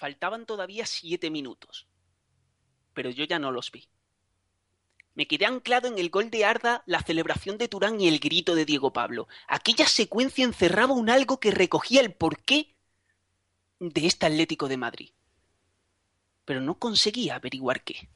[0.00, 1.86] Faltaban todavía siete minutos,
[2.94, 3.86] pero yo ya no los vi.
[5.14, 8.54] Me quedé anclado en el gol de Arda, la celebración de Turán y el grito
[8.54, 9.28] de Diego Pablo.
[9.46, 12.74] Aquella secuencia encerraba un algo que recogía el porqué
[13.78, 15.10] de este Atlético de Madrid.
[16.46, 18.08] Pero no conseguía averiguar qué.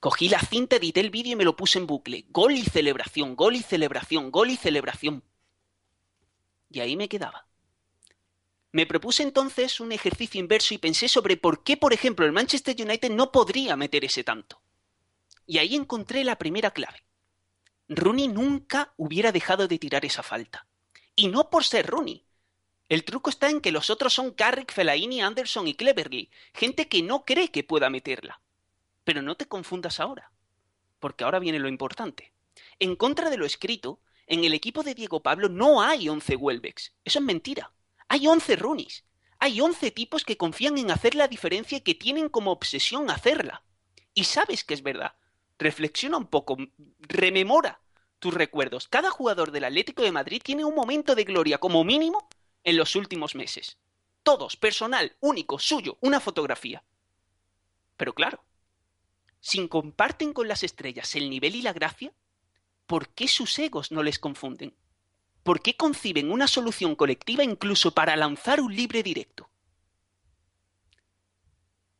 [0.00, 2.26] Cogí la cinta, edité el vídeo y me lo puse en bucle.
[2.28, 5.24] Gol y celebración, gol y celebración, gol y celebración.
[6.68, 7.49] Y ahí me quedaba.
[8.72, 12.76] Me propuse entonces un ejercicio inverso y pensé sobre por qué, por ejemplo, el Manchester
[12.78, 14.62] United no podría meter ese tanto.
[15.46, 17.02] Y ahí encontré la primera clave.
[17.88, 20.68] Rooney nunca hubiera dejado de tirar esa falta.
[21.16, 22.24] Y no por ser Rooney.
[22.88, 27.02] El truco está en que los otros son Carrick, Fellaini, Anderson y Cleverly, gente que
[27.02, 28.40] no cree que pueda meterla.
[29.02, 30.30] Pero no te confundas ahora,
[31.00, 32.32] porque ahora viene lo importante.
[32.78, 36.94] En contra de lo escrito, en el equipo de Diego Pablo no hay 11 Welbecks.
[37.04, 37.72] Eso es mentira.
[38.12, 39.04] Hay 11 Rooneys.
[39.38, 43.62] Hay 11 tipos que confían en hacer la diferencia y que tienen como obsesión hacerla.
[44.14, 45.14] Y sabes que es verdad,
[45.60, 46.56] reflexiona un poco,
[46.98, 47.80] rememora
[48.18, 48.88] tus recuerdos.
[48.88, 52.28] Cada jugador del Atlético de Madrid tiene un momento de gloria como mínimo
[52.64, 53.78] en los últimos meses.
[54.24, 56.82] Todos, personal, único, suyo, una fotografía.
[57.96, 58.42] Pero claro,
[59.38, 62.12] si comparten con las estrellas el nivel y la gracia,
[62.88, 64.74] ¿por qué sus egos no les confunden?
[65.42, 69.48] ¿Por qué conciben una solución colectiva incluso para lanzar un libre directo?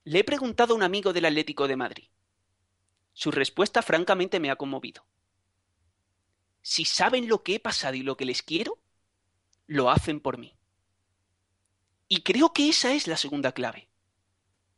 [0.05, 2.09] Le he preguntado a un amigo del Atlético de Madrid.
[3.13, 5.05] Su respuesta francamente me ha conmovido.
[6.63, 8.79] Si saben lo que he pasado y lo que les quiero,
[9.67, 10.55] lo hacen por mí.
[12.09, 13.89] Y creo que esa es la segunda clave.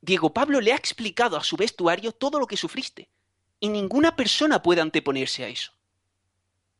[0.01, 3.09] Diego Pablo le ha explicado a su vestuario todo lo que sufriste,
[3.59, 5.73] y ninguna persona puede anteponerse a eso.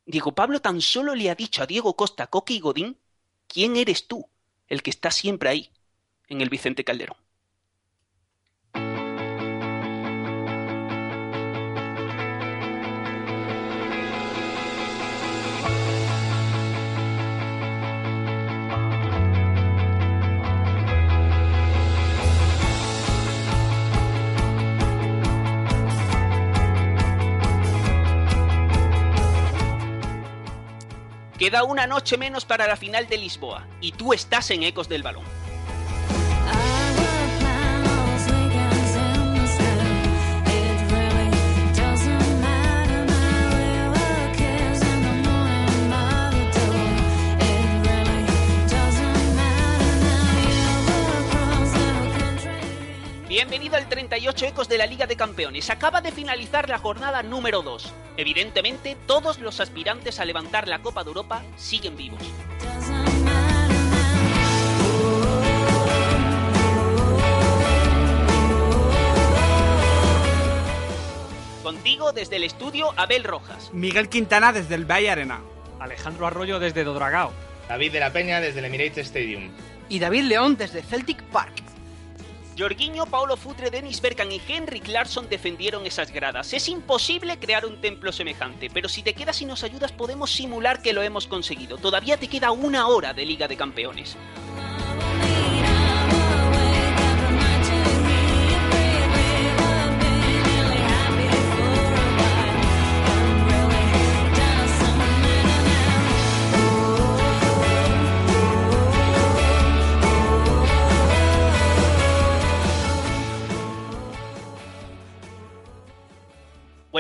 [0.05, 2.99] Diego Pablo tan solo le ha dicho a Diego Costa, Coque y Godín,
[3.47, 4.29] ¿quién eres tú,
[4.67, 5.71] el que está siempre ahí,
[6.29, 7.17] en el Vicente Calderón?
[31.43, 35.03] Queda una noche menos para la final de Lisboa y tú estás en Ecos del
[35.03, 35.42] Balón.
[53.33, 55.71] Bienvenido al 38 Ecos de la Liga de Campeones.
[55.71, 57.91] Acaba de finalizar la jornada número 2.
[58.19, 62.21] Evidentemente, todos los aspirantes a levantar la Copa de Europa siguen vivos.
[71.63, 73.71] Contigo desde el estudio Abel Rojas.
[73.73, 75.41] Miguel Quintana desde el Valle Arena.
[75.81, 77.33] Alejandro Arroyo desde Dodragao.
[77.67, 79.51] David de la Peña desde el Emirates Stadium.
[79.89, 81.62] Y David León desde Celtic Park.
[82.57, 86.53] Jorginho, Paulo Futre, Dennis Bergkamp y Henry Clarkson defendieron esas gradas.
[86.53, 90.83] Es imposible crear un templo semejante, pero si te quedas y nos ayudas podemos simular
[90.83, 91.79] que lo hemos conseguido.
[91.79, 94.17] Todavía te queda una hora de Liga de Campeones.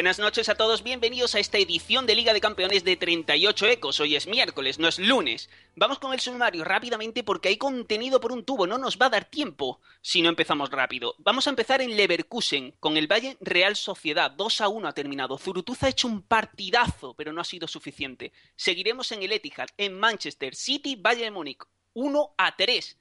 [0.03, 4.01] Buenas noches a todos, bienvenidos a esta edición de Liga de Campeones de 38 Ecos.
[4.01, 5.49] Hoy es miércoles, no es lunes.
[5.77, 9.11] Vamos con el sumario rápidamente porque hay contenido por un tubo, no nos va a
[9.11, 11.15] dar tiempo si no empezamos rápido.
[11.19, 14.33] Vamos a empezar en Leverkusen con el Valle Real Sociedad.
[14.33, 15.39] 2 a 1 ha terminado.
[15.39, 18.33] Zurutuza ha hecho un partidazo, pero no ha sido suficiente.
[18.57, 21.63] Seguiremos en el Etihad, en Manchester City, Valle de Múnich.
[21.95, 22.99] 1 a 3.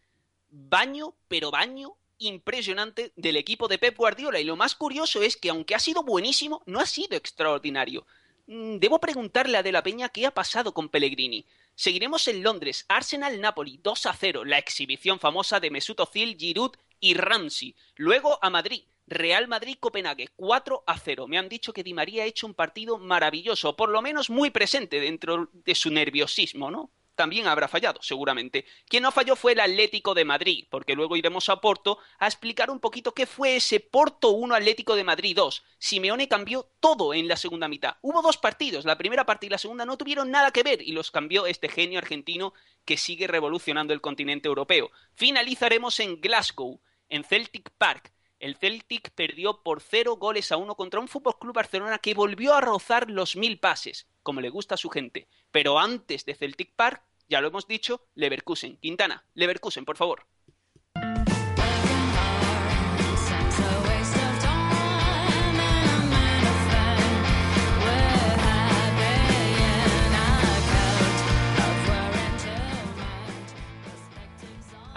[0.51, 4.39] Baño, pero baño impresionante del equipo de Pep Guardiola.
[4.39, 8.05] Y lo más curioso es que, aunque ha sido buenísimo, no ha sido extraordinario.
[8.47, 11.45] mm, debo preguntarle a De la Peña qué ha pasado con Pellegrini.
[11.75, 17.13] Seguiremos en Londres, Arsenal-Napoli 2 a 0, la exhibición famosa de Mesut Özil, Giroud y
[17.13, 17.75] Ramsey.
[17.95, 21.27] Luego a Madrid, Real Madrid-Copenhague 4 a 0.
[21.27, 24.49] Me han dicho que Di María ha hecho un partido maravilloso, por lo menos muy
[24.49, 26.91] presente dentro de su nerviosismo, ¿no?
[27.15, 28.65] También habrá fallado, seguramente.
[28.87, 32.69] Quien no falló fue el Atlético de Madrid, porque luego iremos a Porto a explicar
[32.69, 35.63] un poquito qué fue ese Porto 1 Atlético de Madrid 2.
[35.77, 37.97] Simeone cambió todo en la segunda mitad.
[38.01, 40.93] Hubo dos partidos, la primera parte y la segunda no tuvieron nada que ver y
[40.93, 42.53] los cambió este genio argentino
[42.85, 44.91] que sigue revolucionando el continente europeo.
[45.13, 48.11] Finalizaremos en Glasgow, en Celtic Park.
[48.41, 52.55] El Celtic perdió por cero goles a uno contra un Fútbol Club Barcelona que volvió
[52.55, 55.27] a rozar los mil pases, como le gusta a su gente.
[55.51, 58.77] Pero antes de Celtic Park ya lo hemos dicho, Leverkusen.
[58.77, 60.25] Quintana, Leverkusen, por favor.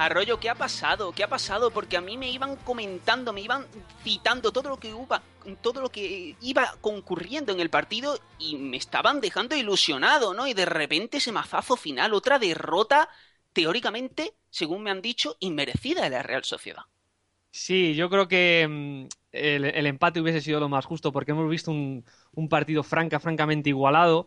[0.05, 1.13] Arroyo, ¿qué ha pasado?
[1.13, 1.71] ¿Qué ha pasado?
[1.71, 3.67] Porque a mí me iban comentando, me iban
[4.03, 5.23] citando todo lo que iba,
[5.63, 10.47] todo lo que iba concurriendo en el partido y me estaban dejando ilusionado, ¿no?
[10.47, 13.09] Y de repente ese mazazo final, otra derrota
[13.55, 16.83] teóricamente, según me han dicho, inmerecida de la Real Sociedad.
[17.51, 21.71] Sí, yo creo que mm, el, empate hubiese sido lo más justo porque hemos visto
[21.71, 24.27] un, un partido franca, francamente igualado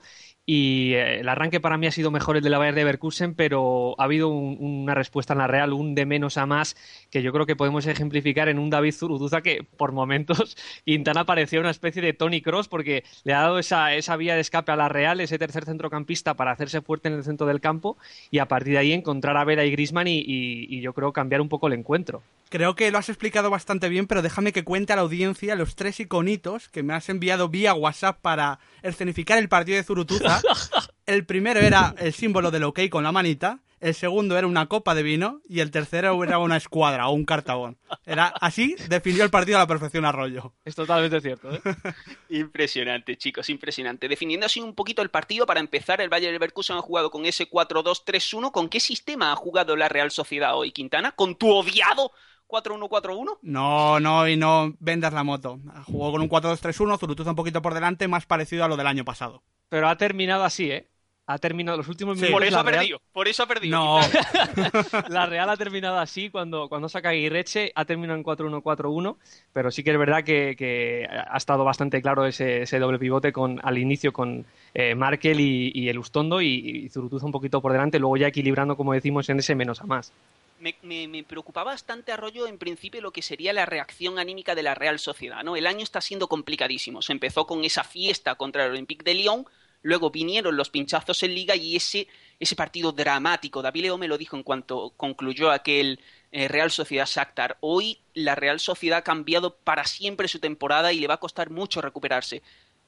[0.49, 3.35] y eh, el arranque para mí ha sido mejor el de la Bayern de Leverkusen,
[3.35, 6.77] pero ha habido una respuesta en la Real, un de menos a más,
[7.11, 10.55] que yo creo que podemos ejemplificar en un David Zuruduza que por momentos
[10.85, 14.41] Quintana parecía una especie de Tony Cross porque le ha dado esa, esa vía de
[14.41, 17.97] escape a la Real, ese tercer centrocampista para hacerse fuerte en el centro del campo
[18.31, 21.41] y a partir de ahí encontrar a Vera y Grisman y, y yo creo cambiar
[21.41, 22.23] un poco el encuentro.
[22.49, 25.75] Creo que lo has explicado bastante bien, pero déjame que cuente a la audiencia los
[25.75, 30.36] tres iconitos que me has enviado vía WhatsApp para escenificar el partido de Zurutuza.
[31.05, 34.95] El primero era el símbolo del OK con la manita, el segundo era una copa
[34.95, 37.77] de vino y el tercero era una escuadra o un cartabón.
[38.05, 40.53] Era así definió el partido a la perfección Arroyo.
[40.65, 41.51] Es totalmente cierto.
[41.51, 41.61] ¿eh?
[42.29, 44.07] impresionante, chicos, impresionante.
[44.07, 47.49] Definiendo así un poquito el partido para empezar, el Bayern Leverkusen ha jugado con ese
[47.49, 48.51] 4-2-3-1.
[48.51, 51.11] ¿Con qué sistema ha jugado la Real Sociedad hoy, Quintana?
[51.11, 52.11] ¿Con tu odiado
[52.47, 53.37] 4-1-4-1?
[53.43, 55.59] No, no, y no vendas la moto.
[55.85, 59.05] Jugó con un 4-2-3-1, Zurutuza un poquito por delante, más parecido a lo del año
[59.05, 59.43] pasado.
[59.69, 60.87] Pero ha terminado así, ¿eh?
[61.29, 62.31] Ha terminado los últimos minutos.
[62.31, 63.77] por eso ha perdido, por eso ha perdido.
[63.77, 63.99] No.
[65.09, 69.17] la Real ha terminado así cuando, cuando saca Guirreche, ha terminado en 4-1-4-1,
[69.51, 73.77] pero sí que es verdad que, ha estado bastante claro ese, doble pivote con, al
[73.77, 78.15] inicio con eh, Markel y, el Ustondo y, y Zurutuza un poquito por delante, luego
[78.15, 80.13] ya equilibrando, como decimos, en ese menos a más
[80.59, 84.99] me, preocupaba bastante Arroyo en principio lo que sería la reacción anímica de la Real
[84.99, 85.55] Sociedad, ¿no?
[85.55, 87.01] El año está siendo complicadísimo.
[87.01, 89.45] Se empezó con esa fiesta contra el Olympique de Lyon,
[89.81, 92.07] luego vinieron los pinchazos en Liga y ese,
[92.39, 93.61] ese partido dramático.
[93.61, 95.99] David Leo me lo dijo en cuanto concluyó aquel
[96.31, 97.57] eh, Real Sociedad Shakhtar.
[97.61, 101.49] Hoy la Real Sociedad ha cambiado para siempre su temporada y le va a costar
[101.49, 102.41] mucho recuperarse.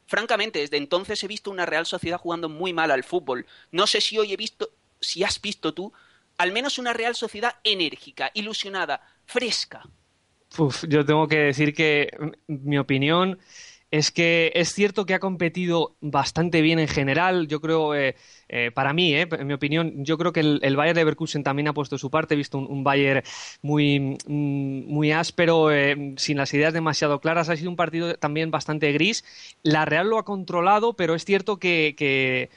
[0.08, 3.46] Francamente, desde entonces he visto una Real Sociedad jugando muy mal al fútbol.
[3.72, 5.94] No sé si hoy he visto, si has visto tú
[6.40, 9.84] al menos una Real Sociedad enérgica, ilusionada, fresca.
[10.88, 12.10] Yo tengo que decir que
[12.48, 13.38] mi opinión
[13.92, 17.48] es que es cierto que ha competido bastante bien en general.
[17.48, 18.16] Yo creo, eh,
[18.48, 21.68] eh, para mí, eh, en mi opinión, yo creo que el, el Bayern Leverkusen también
[21.68, 22.36] ha puesto su parte.
[22.36, 23.24] He visto un, Bayern
[23.62, 25.70] muy, mm, muy áspero,
[26.18, 27.50] sin las ideas demasiado claras.
[27.50, 29.26] Ha sido un partido también bastante gris.
[29.64, 32.50] La Real lo ha controlado, pero es cierto que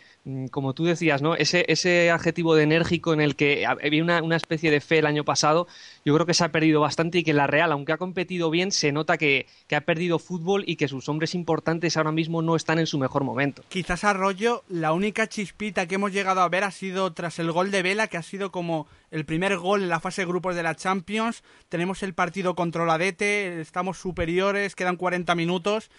[0.50, 1.34] como tú decías, ¿no?
[1.34, 5.06] Ese, ese adjetivo de enérgico en el que había una, una, especie de fe el
[5.06, 5.66] año pasado,
[6.04, 8.70] yo creo que se ha perdido bastante y que la Real, aunque ha competido bien,
[8.70, 12.54] se nota que, que, ha perdido fútbol y que sus hombres importantes ahora mismo no
[12.54, 13.64] están en su mejor momento.
[13.68, 17.72] Quizás Arroyo, la única chispita que hemos llegado a ver ha sido tras el gol
[17.72, 20.62] de Vela, que ha sido como el primer gol en la fase de grupos de
[20.62, 21.42] la Champions.
[21.68, 25.90] Tenemos el partido controladete, estamos superiores, quedan 40 minutos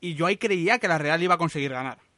[0.00, 2.09] y yo ahí creía que la Real iba a conseguir ganar.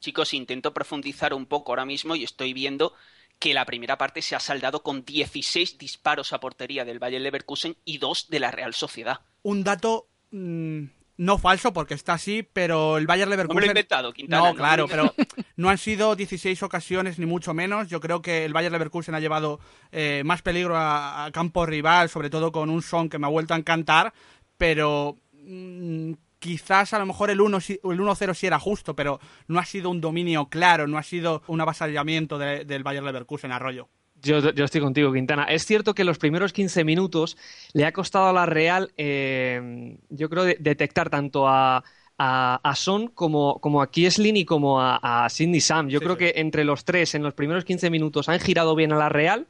[0.00, 2.94] Chicos, intento profundizar un poco ahora mismo y estoy viendo
[3.38, 7.76] que la primera parte se ha saldado con 16 disparos a portería del Bayern Leverkusen
[7.84, 9.20] y dos de la Real Sociedad.
[9.42, 10.84] Un dato mm,
[11.18, 13.54] no falso porque está así, pero el Bayern Leverkusen...
[13.54, 14.50] No me lo he inventado, Quintana.
[14.50, 15.14] No, claro, pero
[15.56, 17.88] no han sido 16 ocasiones ni mucho menos.
[17.88, 19.60] Yo creo que el Bayern Leverkusen ha llevado
[19.92, 23.52] eh, más peligro a, campo rival, sobre todo con un son que me ha vuelto
[23.52, 24.14] a encantar,
[24.56, 25.18] pero...
[25.32, 30.00] Mm, quizás a lo mejor el 1-0 sí era justo, pero no ha sido un
[30.00, 33.88] dominio claro, no ha sido un avasallamiento del Bayern Leverkusen Arroyo.
[34.22, 35.44] Yo, yo, estoy contigo, Quintana.
[35.44, 37.38] Es cierto que los primeros 15 minutos
[37.72, 41.82] le ha costado a la Real, eh, yo creo, detectar tanto a,
[42.18, 45.88] a, Son como, como a Kieslin y como a, a Sidney Sam.
[45.88, 48.96] Yo creo que entre los tres, en los primeros 15 minutos, han girado bien a
[48.96, 49.46] la Real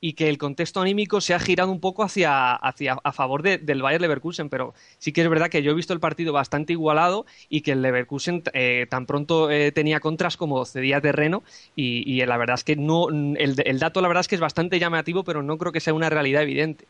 [0.00, 3.82] y que el contexto anímico se ha girado un poco hacia, hacia a favor del
[3.82, 7.26] Bayern Leverkusen, pero sí que es verdad que yo he visto el partido bastante igualado
[7.48, 11.42] y que el Leverkusen eh, tan pronto eh, tenía contras como cedía terreno
[11.76, 15.24] y, la verdad es que no el, dato la verdad es que es bastante llamativo,
[15.24, 16.86] pero no creo que sea una realidad evidente.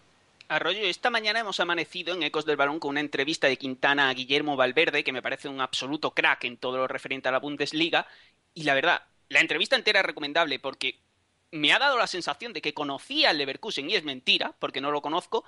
[0.49, 4.14] Arroyo, esta mañana hemos amanecido en Ecos del Balón con una entrevista de Quintana a
[4.14, 8.09] Guillermo Valverde, que me parece un absoluto crack en todo lo referente a la Bundesliga,
[8.52, 10.99] y la verdad, la entrevista entera es recomendable porque
[11.52, 14.90] me ha dado la sensación de que conocía al Leverkusen y es mentira, porque no
[14.90, 15.45] lo conozco,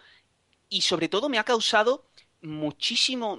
[0.69, 2.07] y sobre todo me ha causado
[2.41, 3.39] muchísimo,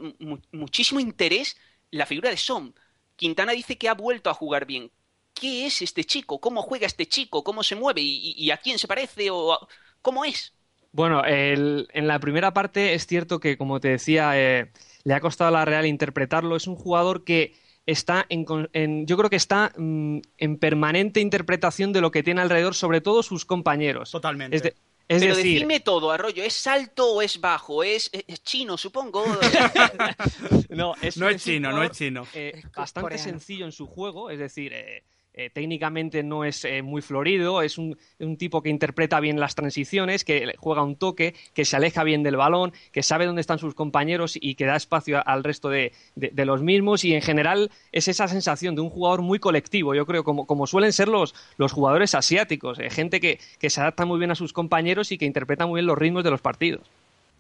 [0.51, 1.58] muchísimo interés
[1.91, 2.74] la figura de Som.
[3.15, 4.91] Quintana dice que ha vuelto a jugar bien.
[5.34, 6.39] ¿Qué es este chico?
[6.39, 7.43] ¿Cómo juega este chico?
[7.43, 8.01] ¿Cómo se mueve?
[8.01, 9.29] ¿Y, a quién se parece?
[9.32, 9.67] ¿O
[10.01, 10.53] ¿Cómo es?
[10.91, 14.72] Bueno, en la primera parte es cierto que, como te decía, eh,
[15.03, 16.55] le ha costado a la Real interpretarlo.
[16.55, 17.55] Es un jugador que
[17.86, 22.75] está en, yo creo que está mm, en permanente interpretación de lo que tiene alrededor,
[22.75, 24.12] sobre todo sus compañeros.
[24.12, 24.75] Totalmente.
[25.10, 27.84] Es, Pero decir, decime todo, Arroyo, ¿es alto o es bajo?
[27.84, 28.10] ¿Es,
[28.44, 29.25] chino, supongo?
[30.70, 32.25] no, es, no es chino, no es chino.
[32.34, 35.04] Eh, bastante sencillo en su juego, es decir, eh,
[35.36, 37.98] eh, técnicamente no es eh, muy florido, es un,
[38.38, 42.36] tipo que interpreta bien las transiciones, que juega un toque, que se aleja bien del
[42.36, 46.62] balón, que sabe dónde están sus compañeros y que da espacio al resto de, los
[46.62, 50.68] mismos y en general es esa sensación de un jugador muy colectivo, yo creo, como,
[50.68, 51.34] suelen ser los,
[51.72, 55.66] jugadores asiáticos, eh, gente que se adapta muy bien a sus compañeros y que interpreta
[55.66, 56.90] muy bien los ritmos de los partidos.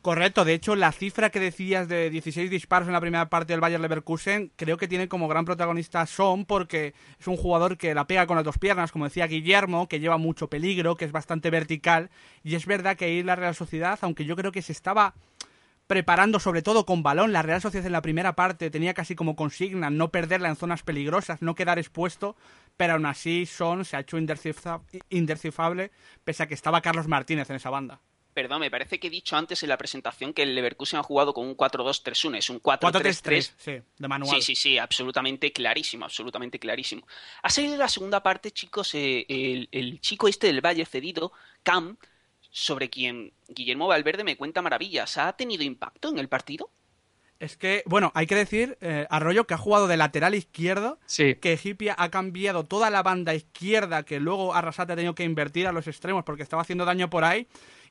[0.03, 3.61] Correcto, de hecho la cifra que decías de 16 disparos en la primera parte del
[3.61, 8.05] Bayern Leverkusen creo que tiene como gran protagonista Son porque es un jugador que la
[8.05, 11.49] pega con las dos piernas, como decía Guillermo, que lleva mucho peligro, que es bastante
[11.49, 12.09] vertical
[12.43, 15.13] y es verdad que ahí la Real Sociedad, aunque yo creo que se estaba
[15.87, 19.37] preparando sobre todo con balón, la Real Sociedad en la primera parte tenía casi como
[19.37, 22.35] consigna no perderla en zonas peligrosas, no quedar expuesto,
[22.75, 25.91] pero aún así Son se ha hecho indescifrable
[26.25, 28.01] pese a que estaba Carlos Martínez en esa banda.
[28.33, 31.33] Perdón, me parece que he dicho antes en la presentación que el Leverkusen ha jugado
[31.33, 33.53] con un 4-2-3-1, es un 4-3-3.
[33.57, 34.35] Sí, de manual.
[34.35, 37.05] Sí, sí, sí, absolutamente clarísimo, absolutamente clarísimo.
[37.43, 39.25] Ha salido la segunda parte, chicos, eh,
[39.71, 41.97] el, chico este del Valle cedido, Cam,
[42.49, 45.17] sobre quien Guillermo Valverde me cuenta maravillas.
[45.17, 46.71] ¿Ha tenido impacto en el partido?
[47.39, 51.35] Es que, bueno, hay que decir, eh, Arroyo, que ha jugado de lateral izquierdo, sí.
[51.35, 55.67] que Hipia ha cambiado toda la banda izquierda, que luego Arrasate ha tenido que invertir
[55.67, 57.47] a los extremos porque estaba haciendo daño por ahí,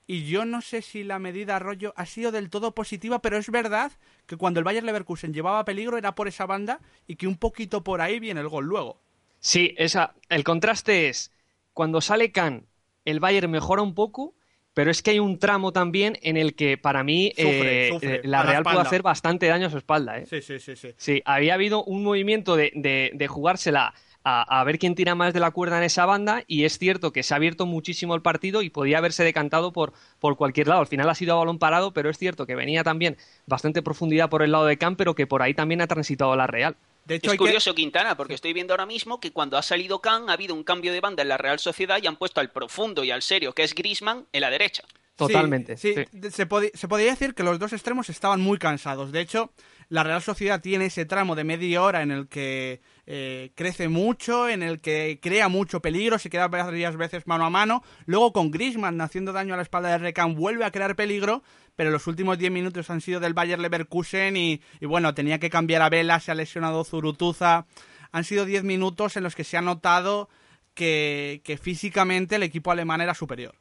[0.07, 3.51] y yo no sé si la medida Arroyo ha sido del todo positiva, pero es
[3.51, 3.93] verdad
[4.27, 7.85] que cuando el Bayern Leverkusen llevaba peligro era por esa banda y que un poquito
[7.85, 9.01] por ahí viene el gol luego.
[9.41, 11.33] Sí, esa, el contraste es
[11.73, 12.67] cuando sale Kahn,
[13.05, 14.35] el Bayern mejora un poco,
[14.75, 18.43] pero es que hay un tramo también en el que para mí eh, eh, la
[18.43, 20.19] Real puede hacer bastante daño a su espalda.
[20.19, 20.27] ¿eh?
[20.27, 20.95] Sí, sí, sí, sí.
[20.97, 25.41] Sí, había habido un movimiento de, de, de jugársela a, ver quién tira más de
[25.41, 28.63] la cuerda en esa banda y es cierto que se ha abierto muchísimo el partido
[28.63, 30.81] y podía haberse decantado por, por cualquier lado.
[30.81, 34.31] Al final ha sido a balón parado, pero es cierto que venía también bastante profundidad
[34.31, 36.77] por el lado de Camp, pero que por ahí también ha transitado la Real.
[37.05, 40.31] De hecho, es curioso, Quintana, porque estoy viendo ahora mismo que cuando ha salido Can
[40.31, 43.03] ha habido un cambio de banda en la Real Sociedad y han puesto al profundo
[43.03, 44.85] y al serio, que es Grisman, en la derecha.
[45.17, 45.77] Totalmente.
[45.77, 49.13] Sí, Se, se, podría decir que los dos extremos estaban muy cansados.
[49.13, 49.53] De hecho,
[49.93, 54.49] la Real Sociedad tiene ese tramo de media hora en el que eh, crece mucho,
[54.49, 57.83] en el que crea mucho peligro, se queda varias veces mano a mano.
[58.07, 61.43] Luego con Grisman haciendo daño a la espalda de Recan vuelve a crear peligro,
[61.77, 65.83] pero los últimos 10 minutos han sido del Bayer Leverkusen y, bueno, tenía que cambiar
[65.83, 67.67] a Vela, se ha lesionado Zurutuza.
[68.13, 70.31] Han sido 10 minutos en los que se ha notado
[70.73, 73.57] que, que físicamente el equipo alemán era superior.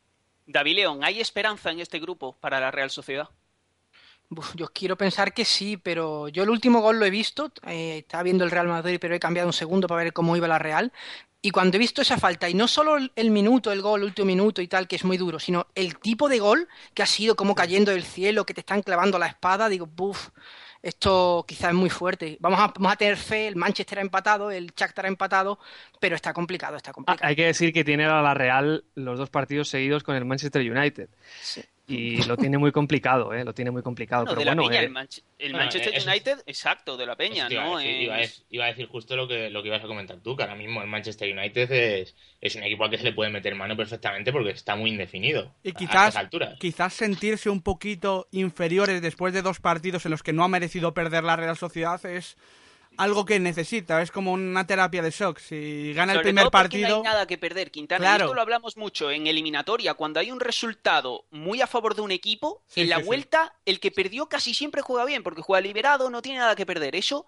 [0.45, 3.27] David León, ¿hay esperanza en este grupo para la Real Sociedad?
[4.55, 8.23] Yo quiero pensar que sí, pero yo el último gol lo he visto, eh, estaba
[8.23, 10.91] viendo el Real Madrid, pero he cambiado un segundo para ver cómo iba la Real.
[11.41, 14.27] Y cuando he visto esa falta, y no solo el minuto, el gol, el último
[14.27, 17.35] minuto y tal, que es muy duro, sino el tipo de gol que ha sido
[17.35, 20.29] como cayendo del cielo, que te están clavando la espada, digo, buf,
[20.83, 22.37] esto quizás es muy fuerte.
[22.39, 25.59] Vamos a, vamos a tener fe, el Manchester ha empatado, el Shakhtar ha empatado,
[25.99, 27.27] pero está complicado, está complicado.
[27.27, 30.61] Hay que decir que tiene a la Real los dos partidos seguidos con el Manchester
[30.61, 31.09] United.
[31.41, 33.43] Sí y lo tiene muy complicado, ¿eh?
[33.43, 34.25] Lo tiene muy complicado.
[34.25, 37.81] pero bueno, el, Manchester United, exacto, de la Peña, ¿no?
[37.81, 40.81] Iba, a decir, justo lo que, lo que ibas a comentar tú, que ahora mismo
[40.81, 44.31] el Manchester United es, es un equipo al que se le puede meter mano perfectamente
[44.31, 45.53] porque está muy indefinido.
[45.63, 46.17] Y quizás,
[46.59, 50.93] quizás sentirse un poquito inferiores después de dos partidos en los que no ha merecido
[50.93, 52.37] perder la Real Sociedad es
[52.97, 55.39] algo que necesita, es como una terapia de shock.
[55.39, 56.89] Si gana el primer partido.
[56.89, 58.17] No hay nada que perder, Quintana.
[58.17, 59.93] Esto lo hablamos mucho en eliminatoria.
[59.93, 63.91] Cuando hay un resultado muy a favor de un equipo, en la vuelta, el que
[63.91, 66.95] perdió casi siempre juega bien, porque juega liberado, no tiene nada que perder.
[66.95, 67.25] Eso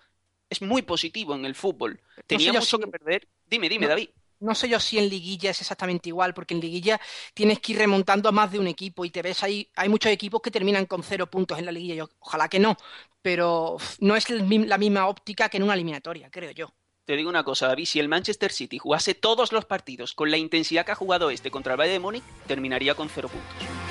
[0.49, 1.99] es muy positivo en el fútbol.
[2.27, 3.27] Tenía mucho que perder.
[3.47, 4.09] Dime, dime, David.
[4.43, 6.99] No sé yo si en liguilla es exactamente igual, porque en liguilla
[7.33, 10.11] tienes que ir remontando a más de un equipo y te ves ahí, hay muchos
[10.11, 12.05] equipos que terminan con cero puntos en la liguilla.
[12.19, 12.75] ojalá que no,
[13.21, 16.73] pero no es la misma óptica que en una eliminatoria, creo yo.
[17.05, 20.37] Te digo una cosa, David, si el Manchester City jugase todos los partidos con la
[20.37, 23.82] intensidad que ha jugado este contra el Bayern de Múnich, terminaría con cero puntos.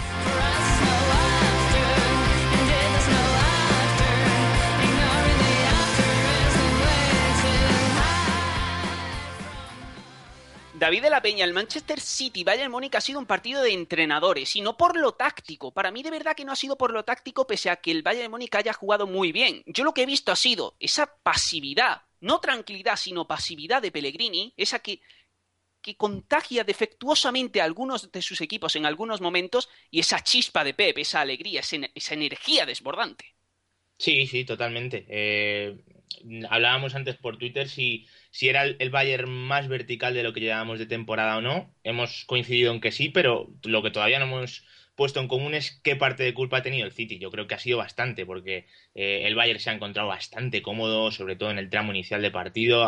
[10.83, 14.57] David de la Peña, el Manchester City Bayern Múnich ha sido un partido de entrenadores
[14.57, 15.73] y no por lo táctico.
[15.73, 18.03] Para mí de verdad que no ha sido por lo táctico pese a que el
[18.03, 19.63] Bayern Múnich haya jugado muy bien.
[19.67, 24.55] Yo lo que he visto ha sido esa pasividad, no tranquilidad, sino pasividad de Pellegrini,
[24.57, 25.01] esa que
[25.81, 30.75] que contagia defectuosamente a algunos de sus equipos en algunos momentos y esa chispa de
[30.75, 33.37] Pep, esa alegría, esa, energía desbordante.
[33.99, 35.07] Sí, sí, totalmente.
[35.09, 35.77] Eh,
[36.51, 40.79] hablábamos antes por Twitter si, si era el, Bayern más vertical de lo que llevábamos
[40.79, 41.73] de temporada o no.
[41.85, 45.81] Hemos coincidido en que sí, pero lo que todavía no hemos puesto en común es
[45.85, 47.19] qué parte de culpa ha tenido el City.
[47.19, 51.11] Yo creo que ha sido bastante, porque eh, el Bayern se ha encontrado bastante cómodo,
[51.13, 52.85] sobre todo en el tramo inicial de partido,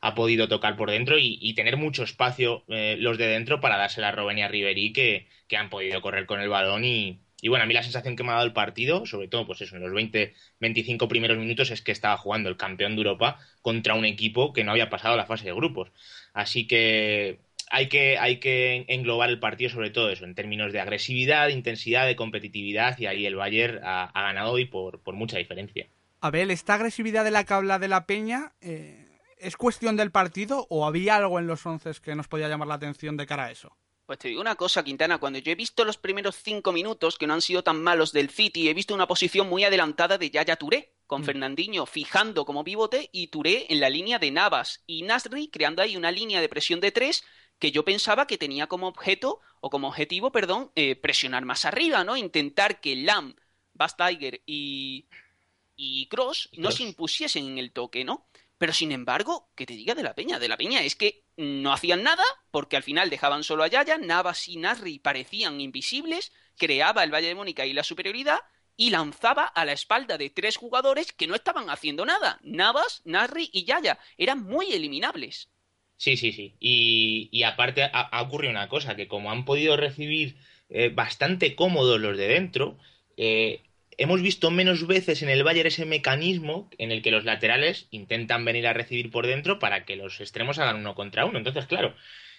[0.00, 4.08] ha, podido tocar por dentro y, tener mucho espacio eh, los de dentro para dársela
[4.08, 7.48] a Robben y a Ribery, que, que han podido correr con el balón y, y
[7.48, 9.76] bueno, a mí la sensación que me ha dado el partido, sobre todo pues eso,
[9.76, 13.94] en los 20, 25 primeros minutos, es que estaba jugando el campeón de Europa contra
[13.94, 15.92] un equipo que no había pasado la fase de grupos.
[16.32, 17.38] Así que
[17.70, 22.06] hay que, hay que englobar el partido sobre todo eso, en términos de agresividad, intensidad,
[22.06, 25.86] de competitividad, y ahí el Bayern ha, ganado hoy por, por, mucha diferencia.
[26.20, 29.06] Abel, ¿esta agresividad de la que de la Peña eh,
[29.38, 32.74] es cuestión del partido o había algo en los once que nos podía llamar la
[32.74, 33.76] atención de cara a eso?
[34.08, 37.26] Pues te digo una cosa, Quintana, cuando yo he visto los primeros cinco minutos, que
[37.26, 40.56] no han sido tan malos del City, he visto una posición muy adelantada de Yaya
[40.56, 41.24] Touré, con mm.
[41.26, 45.94] Fernandinho fijando como pivote y Touré en la línea de Navas y Nasri creando ahí
[45.94, 47.22] una línea de presión de tres
[47.58, 52.02] que yo pensaba que tenía como objeto, o como objetivo, perdón, eh, presionar más arriba,
[52.02, 52.16] ¿no?
[52.16, 53.36] Intentar que Lam,
[53.74, 55.04] Bastiger y,
[55.76, 58.26] y Cross no se impusiesen en el toque, ¿no?
[58.58, 61.72] Pero sin embargo, que te diga de la Peña, de la Peña es que no
[61.72, 67.04] hacían nada porque al final dejaban solo a Yaya, Navas y Nasri parecían invisibles, creaba
[67.04, 68.40] el Valle de Mónica y la superioridad
[68.76, 72.40] y lanzaba a la espalda de tres jugadores que no estaban haciendo nada.
[72.42, 75.48] Navas, Nasri y Yaya eran muy eliminables.
[75.96, 76.54] Sí, sí, sí.
[76.60, 80.36] Y, aparte ha, ocurrido una cosa, que como han podido recibir
[80.68, 82.78] eh, bastante cómodos los de dentro,
[83.16, 83.62] eh,
[83.98, 88.44] hemos visto menos veces en el Bayern ese mecanismo en el que los laterales intentan
[88.44, 91.36] venir a recibir por dentro para que los extremos hagan uno contra uno.
[91.36, 91.94] Entonces, claro,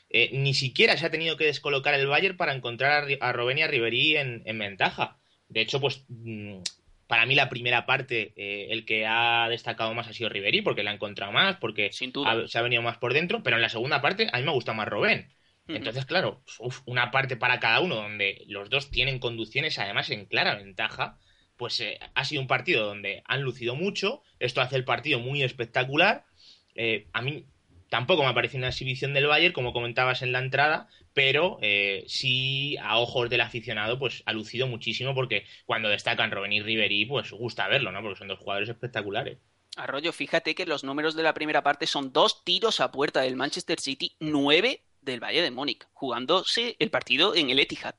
[0.10, 3.62] eh, ni siquiera se ha tenido que descolocar el Bayern para encontrar a, Robben y
[3.62, 5.17] a Ribery en, ventaja.
[5.50, 6.60] De hecho, pues mm,
[7.08, 10.84] para mí la primera parte, eh, el que ha destacado más ha sido Ribery, porque
[10.84, 14.02] la ha encontrado más, porque se ha venido más por dentro, pero en la segunda
[14.02, 15.30] parte a mí me gusta más Robben.
[15.67, 16.41] Entonces, claro,
[16.86, 21.19] una parte para cada uno donde los dos tienen conducciones además en clara ventaja
[21.60, 25.43] pues eh, ha sido un partido donde han lucido mucho, esto hace el partido muy
[25.43, 26.26] espectacular.
[26.74, 27.45] Eh, a mí
[27.89, 32.06] tampoco me ha parecido una exhibición del Bayern, como comentabas en la entrada, pero eh,
[32.08, 37.06] sí a ojos del aficionado, pues ha lucido muchísimo porque cuando destacan Robben y Ribery,
[37.06, 38.02] pues gusta verlo, ¿no?
[38.02, 39.38] Porque son dos jugadores espectaculares.
[39.76, 43.36] Arroyo, fíjate que los números de la primera parte son dos tiros a puerta del
[43.36, 47.95] Manchester City, nueve del Valle de Múnich, jugándose el partido en el Etihad.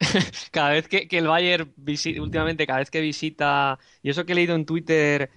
[0.50, 1.72] cada vez que, el Bayern
[2.20, 5.30] últimamente, cada vez que visita, y eso que he leído en Twitter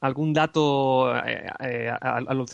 [0.00, 1.92] algún dato eh, eh,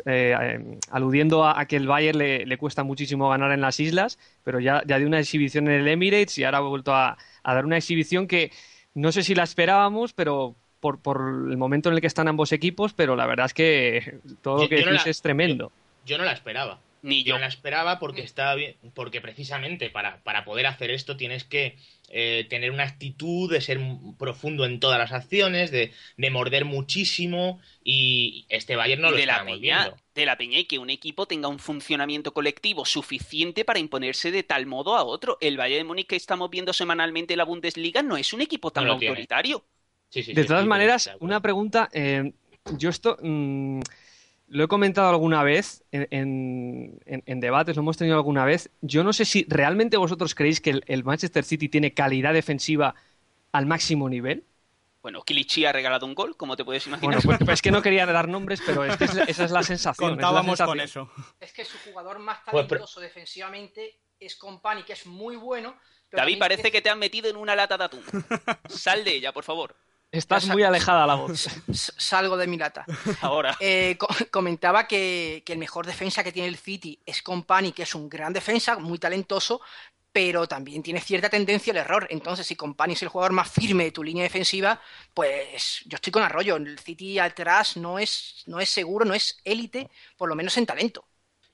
[0.07, 4.83] eh, aludiendo a, que el Bayern le, cuesta muchísimo ganar en las islas, pero ya,
[4.87, 8.27] ya dio una exhibición en el Emirates y ahora ha vuelto a, dar una exhibición
[8.27, 8.51] que
[8.95, 10.99] no sé si la esperábamos, pero por,
[11.51, 14.69] el momento en el que están ambos equipos, pero la verdad es que todo lo
[14.69, 15.71] que decís es tremendo.
[16.07, 16.79] yo no la esperaba.
[17.05, 17.39] Ni yo.
[17.39, 21.77] la esperaba porque estaba bien, porque precisamente para, para poder hacer esto tienes que
[22.09, 23.79] eh, tener una actitud de ser
[24.19, 29.27] profundo en todas las acciones, de, de morder muchísimo y este Bayern no lo de
[29.27, 33.81] la peña, De la peña y que un equipo tenga un funcionamiento colectivo suficiente para
[33.81, 35.37] imponerse de tal modo a otro.
[35.43, 38.71] El Bayern de Múnich que estamos viendo semanalmente en la Bundesliga no es un equipo
[38.71, 39.63] tan autoritario.
[40.11, 41.91] de todas maneras, una pregunta.
[41.93, 42.33] Eh,
[42.79, 43.19] yo esto.
[43.21, 43.81] Mm,
[44.49, 48.71] lo he comentado alguna vez en, debates, lo hemos tenido alguna vez.
[48.83, 52.95] Yo no sé si realmente vosotros creéis que el, Manchester City tiene calidad defensiva
[53.53, 54.45] al máximo nivel.
[55.03, 57.23] Bueno, Kilichi ha regalado un gol, como te puedes imaginar.
[57.25, 60.11] Bueno, pues, es que no quería dar nombres, pero es que esa es la sensación.
[60.13, 61.11] Contábamos con eso.
[61.41, 65.77] Es que su jugador más pues, talentoso defensivamente es Company, que es muy bueno.
[66.11, 68.03] David, parece que te han metido en una lata de atún.
[68.69, 69.77] Sal de ella, por favor.
[70.15, 71.49] Estás muy alejada la voz.
[71.73, 72.85] Salgo de mi lata.
[73.21, 73.57] Ahora.
[73.61, 73.99] Eh,
[74.31, 78.09] comentaba que, que, el mejor defensa que tiene el City es Company, que es un
[78.09, 79.61] gran defensa, muy talentoso,
[80.13, 82.07] pero también tiene cierta tendencia al error.
[82.09, 84.81] Entonces, si Company es el jugador más firme de tu línea defensiva,
[85.13, 86.55] pues yo estoy con Arroyo.
[86.55, 90.67] El City atrás no es, no es seguro, no es élite, por lo menos en
[90.67, 91.05] talento.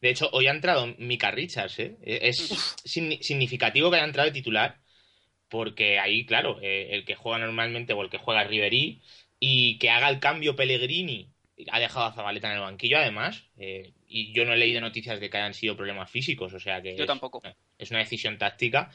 [0.01, 1.97] De hecho, hoy ha entrado Mika Richards, ¿eh?
[2.03, 4.79] Es significativo que haya entrado de titular,
[5.51, 9.03] porque ahí, claro, eh, el que juega normalmente o el que juega Riverí
[9.39, 11.29] y que haga el cambio Pellegrini
[11.71, 13.45] ha dejado a Zabaleta en el banquillo, además.
[13.59, 16.81] Eh, y yo no he leído noticias de que hayan sido problemas físicos, o sea
[16.81, 16.97] que.
[16.97, 17.43] Yo tampoco
[17.79, 18.91] es una decisión táctica.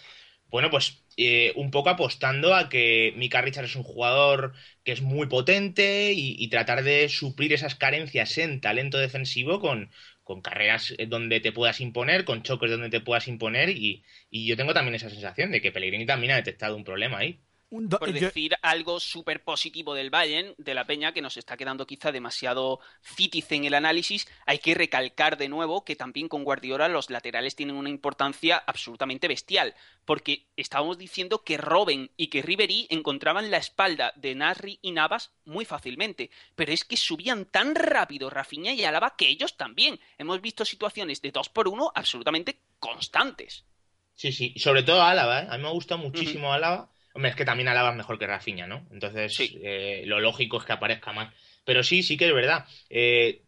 [0.50, 5.02] Bueno, pues eh, un poco apostando a que Mika Richards es un jugador que es
[5.02, 9.90] muy potente y, tratar de suplir esas carencias en talento defensivo con,
[10.26, 14.58] con, carreras donde te puedas imponer, con choques donde te puedas imponer y, y yo
[14.58, 18.56] tengo también esa sensación de que Pellegrini también ha detectado un problema ahí por decir
[18.62, 23.56] algo súper positivo del Bayern, de la Peña, que nos está quedando quizá demasiado fítice
[23.56, 27.76] en el análisis, hay que recalcar de nuevo que también con Guardiola los laterales tienen
[27.76, 29.74] una importancia absolutamente bestial,
[30.06, 35.32] porque estábamos diciendo que Robben y que Ribery encontraban la espalda de Nasri y Navas
[35.44, 40.00] muy fácilmente, pero es que subían tan rápido Rafinha y Alaba que ellos también.
[40.18, 43.66] Hemos visto situaciones de dos por uno absolutamente constantes.
[44.14, 45.48] Sí, sí, sobre todo Álava, ¿eh?
[45.50, 48.68] a mí me gusta muchísimo Álava Hombre, es que también Alaba es mejor que Rafinha,
[48.68, 48.86] ¿no?
[48.92, 51.34] Entonces, eh, lo lógico es que aparezca más.
[51.64, 52.66] Pero sí, sí que es verdad.
[52.90, 53.42] Eh,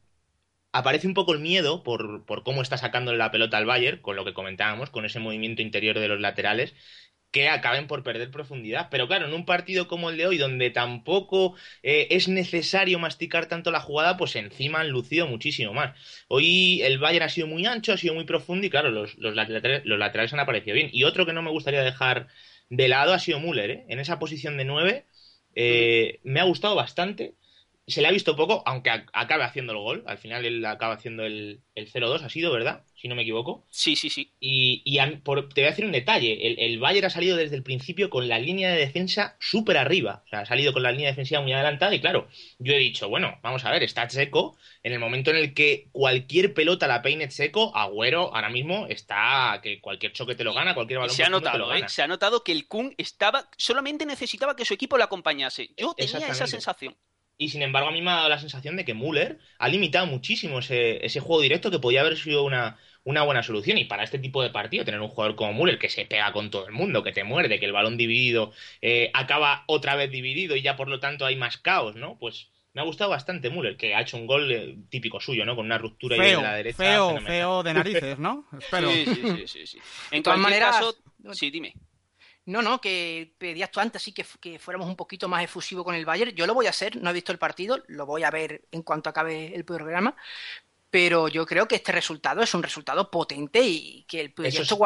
[0.71, 4.15] aparece un poco el miedo por, por cómo está sacando la pelota al Bayern, con
[4.15, 6.75] lo que comentábamos, con ese movimiento interior de los laterales,
[7.31, 8.87] que acaben por perder profundidad.
[8.89, 13.47] Pero claro, en un partido como el de hoy, donde tampoco eh, es necesario masticar
[13.47, 15.93] tanto la jugada, pues encima han lucido muchísimo más.
[16.29, 19.35] Hoy el Bayern ha sido muy ancho, ha sido muy profundo y claro, los, los,
[19.35, 20.89] laterales, los laterales han aparecido bien.
[20.93, 22.29] Y otro que no me gustaría dejar
[22.69, 23.85] de lado ha sido Müller, ¿eh?
[23.89, 25.05] En esa posición de 9
[25.55, 27.35] eh, me ha gustado bastante
[27.87, 30.03] se le ha visto poco, aunque acabe haciendo el gol.
[30.07, 32.83] Al final él acaba haciendo el, el 0-2, ha sido, ¿verdad?
[32.95, 33.65] Si no me equivoco.
[33.69, 34.33] Sí, sí, sí.
[34.41, 36.47] Y, te voy a decir un detalle.
[36.47, 40.23] El, el, Bayern ha salido desde el principio con la línea de defensa súper arriba.
[40.25, 41.95] O sea, ha salido con la línea defensiva muy adelantada.
[41.95, 42.27] Y claro,
[42.59, 44.57] yo he dicho, bueno, vamos a ver, está seco.
[44.83, 49.61] En el momento en el que cualquier pelota la peine seco, Agüero ahora mismo está
[49.63, 51.87] que cualquier choque te lo gana, cualquier balón se ha notado, ¿eh?
[51.87, 55.69] Se ha notado que el Kun estaba, solamente necesitaba que su equipo lo acompañase.
[55.77, 56.97] Yo tenía esa sensación.
[57.37, 60.07] Y sin embargo, a mí me ha dado la sensación de que Müller ha limitado
[60.07, 63.77] muchísimo ese, ese juego directo que podía haber sido una, una buena solución.
[63.77, 66.49] Y para este tipo de partido, tener un jugador como Müller que se pega con
[66.49, 70.55] todo el mundo, que te muerde, que el balón dividido eh, acaba otra vez dividido
[70.55, 72.17] y ya por lo tanto hay más caos, ¿no?
[72.19, 75.55] Pues me ha gustado bastante Müller, que ha hecho un gol eh, típico suyo, ¿no?
[75.55, 76.77] Con una ruptura ahí de la derecha.
[76.77, 78.45] Feo, feo de narices, ¿no?
[78.59, 78.91] Espero.
[78.91, 79.79] Sí, sí, sí, sí,
[80.11, 80.83] En todas maneras,
[81.31, 81.73] sí, dime.
[82.47, 85.95] No, no, que pedías tú antes sí que, que, fuéramos un poquito más efusivos con
[85.95, 86.31] el Bayern.
[86.31, 88.83] Yo lo voy a hacer, no he visto el partido, lo voy a ver en
[88.83, 90.15] cuanto acabe el programa.
[90.89, 94.79] Pero yo creo que este resultado es un resultado potente y que el proyecto,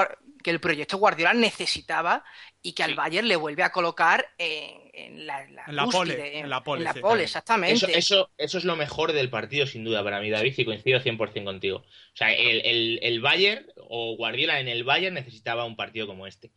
[0.44, 2.24] que el proyecto Guardiola necesitaba
[2.64, 6.64] y que al Bayern le vuelve a colocar en, la, en la pole, en la
[6.64, 7.96] pole, exactamente.
[7.96, 11.44] Eso, eso, es lo mejor del partido, sin duda, para mí, David, y coincido 100%
[11.44, 11.78] contigo.
[11.78, 16.26] O sea, el, el, el Bayern o Guardiola en el Bayern necesitaba un partido como
[16.26, 16.50] este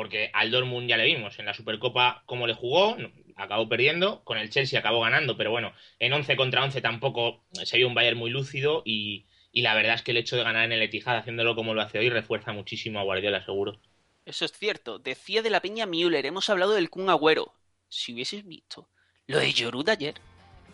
[0.00, 2.96] porque al Dortmund ya le vimos en la Supercopa cómo le jugó,
[3.36, 7.76] acabó perdiendo, con el Chelsea acabó ganando, pero bueno, en 11 contra 11 tampoco se
[7.76, 10.72] vio un Bayern muy lúcido y, la verdad es que el hecho de ganar en
[10.72, 13.78] el Etihad haciéndolo como lo hace hoy refuerza muchísimo a Guardiola, seguro.
[14.24, 14.98] Eso es cierto.
[14.98, 17.52] Decía de la Peña Müller, hemos hablado del Kun Agüero.
[17.90, 18.88] Si hubieses visto
[19.26, 20.14] lo de Giroud ayer.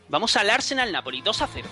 [0.08, 1.68] Vamos al Arsenal Napoli 2 a 0.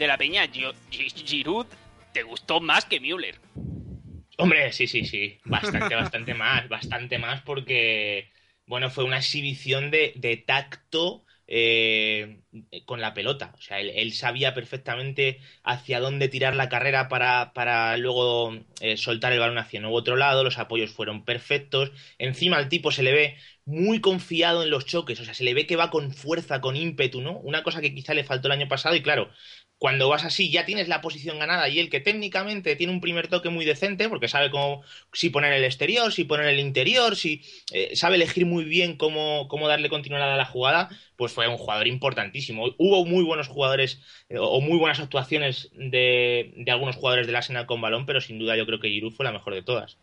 [0.00, 0.48] De la Peña,
[0.90, 1.66] Giroud
[2.14, 3.36] te gustó más que Müller.
[4.38, 8.30] Hombre, sí, sí, sí, bastante, bastante más, bastante más porque,
[8.66, 12.40] bueno, fue una exhibición de, tacto eh,
[12.86, 13.52] con la pelota.
[13.58, 19.34] O sea, él, sabía perfectamente hacia dónde tirar la carrera para, para luego eh, soltar
[19.34, 20.44] el balón hacia el otro lado.
[20.44, 21.92] Los apoyos fueron perfectos.
[22.16, 23.36] Encima al tipo se le ve
[23.66, 25.20] muy confiado en los choques.
[25.20, 27.36] O sea, se le ve que va con fuerza, con ímpetu, ¿no?
[27.40, 28.96] Una cosa que quizá le faltó el año pasado.
[28.96, 29.30] Y claro,
[29.80, 33.28] cuando vas así ya tienes la posición ganada y el que técnicamente tiene un primer
[33.28, 34.82] toque muy decente porque sabe cómo
[35.14, 37.40] si poner el exterior, si poner el interior, si
[37.72, 41.56] eh, sabe elegir muy bien cómo, cómo, darle continuidad a la jugada, pues fue un
[41.56, 42.74] jugador importantísimo.
[42.76, 47.80] Hubo muy buenos jugadores eh, o muy buenas actuaciones de, algunos jugadores del Arsenal con
[47.80, 49.96] balón, pero sin duda yo creo que Giroud fue la mejor de todas.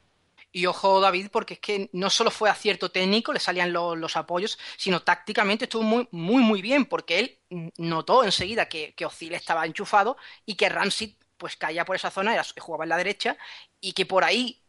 [0.58, 4.58] Y ojo, David, porque es que no solo fue acierto técnico, le salían los, apoyos,
[4.76, 9.68] sino tácticamente estuvo muy, muy, muy bien, porque él notó enseguida que, que Ozil estaba
[9.68, 10.18] enchufado
[10.48, 13.38] y que Ramsey pues caía por esa zona, jugaba en la derecha,
[13.80, 14.64] y que por ahí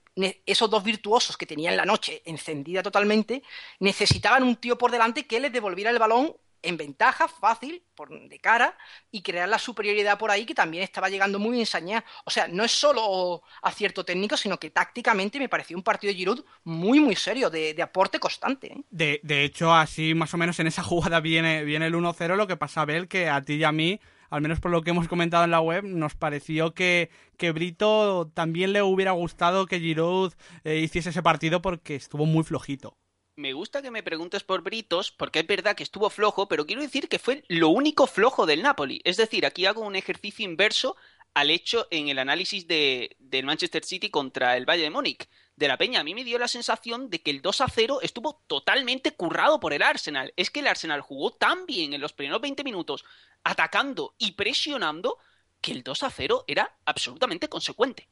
[0.44, 3.42] esos dos virtuosos que tenían la noche encendida totalmente,
[3.81, 8.38] necesitaban un tío por delante que les devolviera el balón en ventaja, fácil, por, de
[8.38, 8.77] cara,
[9.11, 12.05] y crear la superioridad por ahí que también estaba llegando muy ensañada.
[12.25, 16.18] O sea, no es solo acierto técnico, sino que tácticamente me pareció un partido de
[16.18, 18.73] Giroud muy, muy serio, de, aporte constante.
[18.73, 18.83] ¿eh?
[18.90, 22.47] De, de, hecho, así más o menos en esa jugada viene, viene el 1-0, lo
[22.47, 25.09] que pasa, Abel, que a ti y a mí al menos por lo que hemos
[25.09, 30.35] comentado en la web, nos pareció que, que Brito también le hubiera gustado que Giroud
[30.64, 32.97] eh, hiciese ese partido porque estuvo muy flojito.
[33.38, 36.83] Me gusta que me preguntes por Britos, porque es verdad que estuvo flojo, pero quiero
[36.83, 39.01] decir que fue lo único flojo del Napoli.
[39.05, 40.96] Es decir, aquí hago un ejercicio inverso
[41.35, 45.68] al hecho en el análisis de, del Manchester City contra el Valle de Múnich de
[45.68, 46.01] la Peña.
[46.01, 49.61] A mí me dio la sensación de que el 2 a 0 estuvo totalmente currado
[49.61, 50.33] por el Arsenal.
[50.35, 53.05] Es que el Arsenal jugó tan bien en los primeros 20 minutos,
[53.44, 55.16] atacando y presionando,
[55.61, 58.09] que el 2 a 0 era absolutamente consecuente.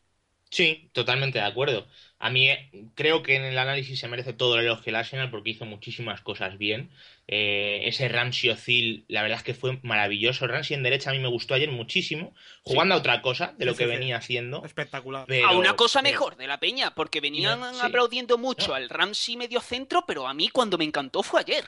[0.56, 1.86] Sí, totalmente de acuerdo.
[2.18, 5.30] A mí eh, creo que en el análisis se merece todo el elogio el Arsenal
[5.30, 6.88] porque hizo muchísimas cosas bien.
[7.28, 10.46] Eh, ese Ramsey Ozil, la verdad es que fue maravilloso.
[10.46, 13.76] Ramsey en derecha a mí me gustó ayer muchísimo, jugando a otra cosa de lo
[13.76, 14.64] que venía haciendo.
[14.64, 15.26] Espectacular.
[15.44, 20.04] a una cosa mejor de la peña, porque venían aplaudiendo mucho al Ramsey medio centro,
[20.06, 21.66] pero a mí cuando me encantó fue ayer.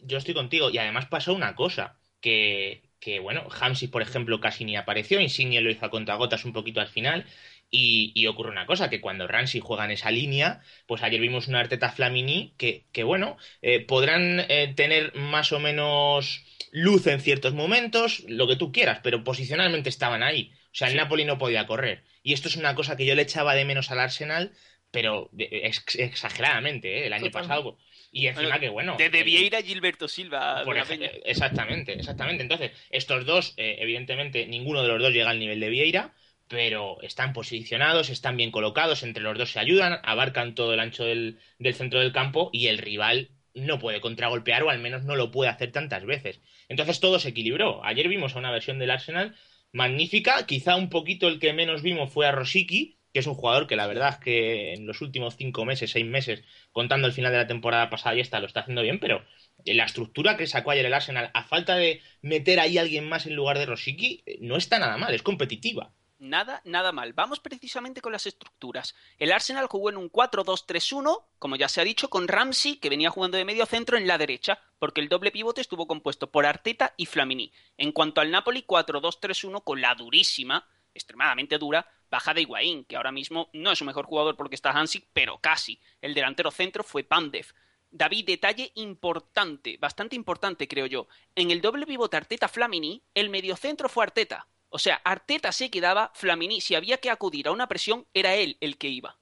[0.00, 4.64] Yo estoy contigo, y además pasó una cosa, que, que bueno, Hamsey, por ejemplo, casi
[4.64, 7.26] ni apareció, Insigne lo hizo a contagotas un poquito al final,
[7.76, 11.60] y, ocurre una cosa, que cuando Ramsey juega en esa línea, pues ayer vimos una
[11.60, 17.52] Arteta Flamini que, que bueno, eh, podrán eh, tener más o menos luz en ciertos
[17.52, 20.52] momentos, lo que tú quieras, pero posicionalmente estaban ahí.
[20.66, 22.04] O sea, el Napoli no podía correr.
[22.22, 24.52] Y esto es una cosa que yo le echaba de menos al Arsenal,
[24.90, 27.06] pero exageradamente, ¿eh?
[27.06, 27.78] el año pasado.
[28.12, 28.96] Y encima que bueno.
[28.96, 30.62] De, Vieira Gilberto Silva.
[30.64, 30.76] Por
[31.24, 32.44] exactamente, exactamente.
[32.44, 36.14] Entonces, estos dos, evidentemente, ninguno de los dos llega al nivel de Vieira
[36.48, 41.04] pero están posicionados, están bien colocados, entre los dos se ayudan, abarcan todo el ancho
[41.04, 41.38] del,
[41.74, 45.50] centro del campo y el rival no puede contragolpear o al menos no lo puede
[45.50, 46.40] hacer tantas veces.
[46.68, 47.84] Entonces todo se equilibró.
[47.84, 49.34] Ayer vimos a una versión del Arsenal
[49.72, 53.68] magnífica, quizá un poquito el que menos vimos fue a Rosicky, que es un jugador
[53.68, 57.30] que la verdad es que en los últimos cinco meses, seis meses, contando el final
[57.30, 59.24] de la temporada pasada y esta, lo está haciendo bien, pero
[59.64, 63.26] la estructura que sacó ayer el Arsenal, a falta de meter ahí a alguien más
[63.26, 65.92] en lugar de Rosicky, no está nada mal, es competitiva.
[66.24, 67.12] Nada, nada mal.
[67.12, 68.94] Vamos precisamente con las estructuras.
[69.18, 73.10] El Arsenal jugó en un 4-2-3-1, como ya se ha dicho, con Ramsey, que venía
[73.10, 76.94] jugando de medio centro en la derecha, porque el doble pivote estuvo compuesto por Arteta
[76.96, 77.52] y Flamini.
[77.76, 83.12] En cuanto al Napoli, 4-2-3-1 con la durísima, extremadamente dura, baja de Higuaín, que ahora
[83.12, 85.78] mismo no es su mejor jugador porque está Hansik, pero casi.
[86.00, 87.48] El delantero centro fue Pandev.
[87.90, 91.06] David, detalle importante, bastante importante creo yo.
[91.34, 96.60] En el doble pivote Arteta-Flamini, el mediocentro fue Arteta, o sea, Arteta se quedaba, Flamini,
[96.60, 99.16] si había que acudir a una presión, era él el que iba.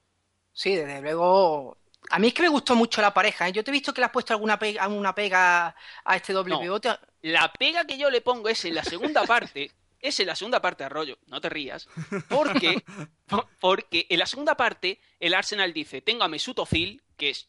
[0.51, 1.77] Sí, desde luego.
[2.09, 3.47] A mí es que me gustó mucho la pareja.
[3.47, 3.51] ¿eh?
[3.51, 6.57] Yo te he visto que le has puesto alguna pega, una pega a este doble
[6.57, 6.89] pivote.
[7.21, 9.69] La pega que yo le pongo es en la segunda parte.
[9.99, 11.19] es en la segunda parte, Arroyo.
[11.27, 11.87] No te rías.
[12.29, 12.83] Porque,
[13.59, 17.47] porque en la segunda parte, el Arsenal dice: Tengo a Mesut Özil, que es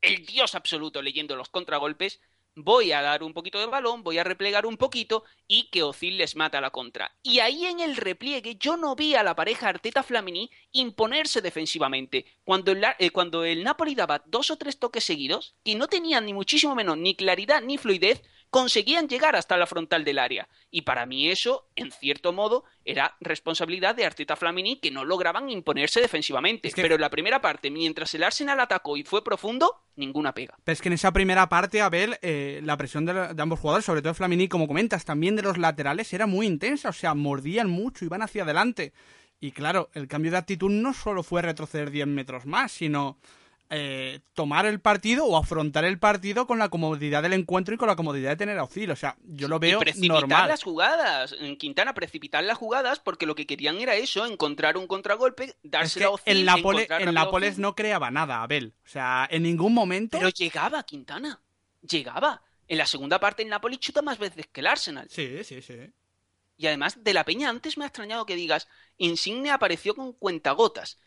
[0.00, 2.20] el dios absoluto leyendo los contragolpes
[2.56, 6.16] voy a dar un poquito de balón, voy a replegar un poquito y que Ozil
[6.16, 7.14] les mata la contra.
[7.22, 12.24] Y ahí en el repliegue yo no vi a la pareja Arteta-Flamini imponerse defensivamente.
[12.44, 16.24] Cuando el, eh, cuando el Napoli daba dos o tres toques seguidos, que no tenían
[16.24, 18.22] ni muchísimo menos ni claridad ni fluidez,
[18.56, 20.48] conseguían llegar hasta la frontal del área.
[20.70, 25.50] Y para mí eso, en cierto modo, era responsabilidad de Arteta Flamini que no lograban
[25.50, 26.72] imponerse defensivamente.
[26.74, 30.56] Pero en la primera parte, mientras el Arsenal atacó y fue profundo, ninguna pega.
[30.64, 34.00] Pero es que en esa primera parte, Abel, eh, la presión de, ambos jugadores, sobre
[34.00, 36.88] todo Flamini, como comentas, también de los laterales, era muy intensa.
[36.88, 38.94] O sea, mordían mucho, iban hacia adelante.
[39.38, 43.18] Y claro, el cambio de actitud no solo fue retroceder 10 metros más, sino
[43.70, 47.88] eh, tomar el partido o afrontar el partido con la comodidad del encuentro y con
[47.88, 48.90] la comodidad de tener a Ozil.
[48.90, 51.34] O sea, yo lo veo y precipitar las jugadas.
[51.40, 56.04] En Quintana, precipitar las jugadas porque lo que querían era eso, encontrar un contragolpe, darse
[56.04, 56.36] a Ozil.
[56.38, 56.44] El,
[57.14, 58.74] Nápoles no creaba nada, Abel.
[58.84, 60.18] O sea, en ningún momento.
[60.18, 61.40] Pero llegaba Quintana.
[61.82, 62.42] Llegaba.
[62.68, 65.08] En la segunda parte el Napoli chuta más veces que el Arsenal.
[65.10, 65.92] Sí, sí, sí.
[66.58, 70.98] Y además, de la Peña, antes me ha extrañado que digas, Insigne apareció con cuentagotas.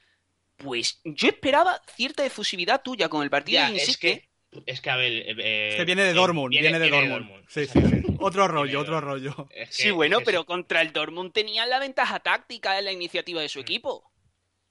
[0.60, 4.30] Pues yo esperaba cierta efusividad tuya con el partido de es que,
[4.66, 5.12] es que, a ver...
[5.40, 7.46] Eh, que viene de Dortmund, viene, de, Dortmund.
[7.48, 8.04] Sí, sí, sí.
[8.20, 9.48] Otro rollo, otro rollo.
[9.70, 13.60] sí, bueno, pero contra el Dortmund tenía la ventaja táctica de la iniciativa de su
[13.60, 14.09] equipo.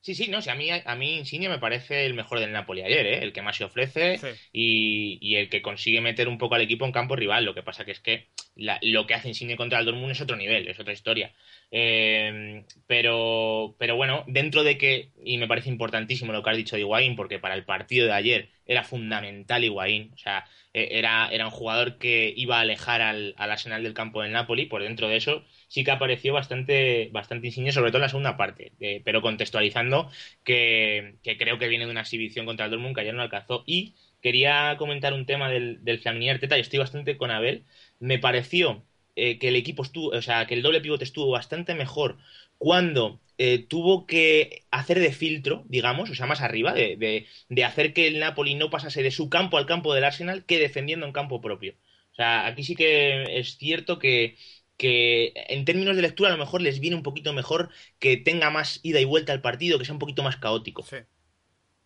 [0.09, 2.81] Sí, sí, no, sí, a mí, a mí Insigne me parece el mejor del Napoli
[2.81, 3.19] ayer, ¿eh?
[3.23, 4.19] el que más se ofrece
[4.55, 7.45] y, y, el que consigue meter un poco al equipo en campo rival.
[7.45, 10.35] Lo que pasa que es que lo que hace Insigne contra el Dortmund es otro
[10.39, 11.35] nivel, es otra historia.
[11.71, 16.77] Eh, pero, pero bueno, dentro de que, y me parece importantísimo lo que has dicho
[16.77, 21.29] de Higuaín, porque para el partido de ayer era fundamental Higuaín, o sea, e, era,
[21.31, 24.83] era un jugador que iba a alejar al, al Arsenal del campo del Napoli, por
[24.83, 28.73] dentro de eso sí que apareció bastante, bastante insigne, sobre todo en la segunda parte,
[29.05, 30.11] pero contextualizando
[30.45, 33.65] que, creo que viene de una exhibición contra el Dortmund que ayer no alcanzó.
[33.67, 37.65] Y quería comentar un tema del, del Flamini Arteta, y estoy bastante con Abel,
[38.01, 38.85] me pareció
[39.21, 42.19] eh, que el equipo estuvo, o sea, que el doble pivote estuvo bastante mejor
[42.57, 47.93] cuando eh, tuvo que hacer de filtro, digamos, o sea, más arriba, de, de, hacer
[47.93, 51.13] que el Napoli no pasase de su campo al campo del Arsenal que defendiendo en
[51.13, 51.75] campo propio.
[52.13, 54.37] O sea, aquí sí que es cierto que,
[54.79, 58.49] que en términos de lectura a lo mejor les viene un poquito mejor que tenga
[58.49, 60.83] más ida y vuelta al partido, que sea un poquito más caótico.
[60.85, 60.97] Sí.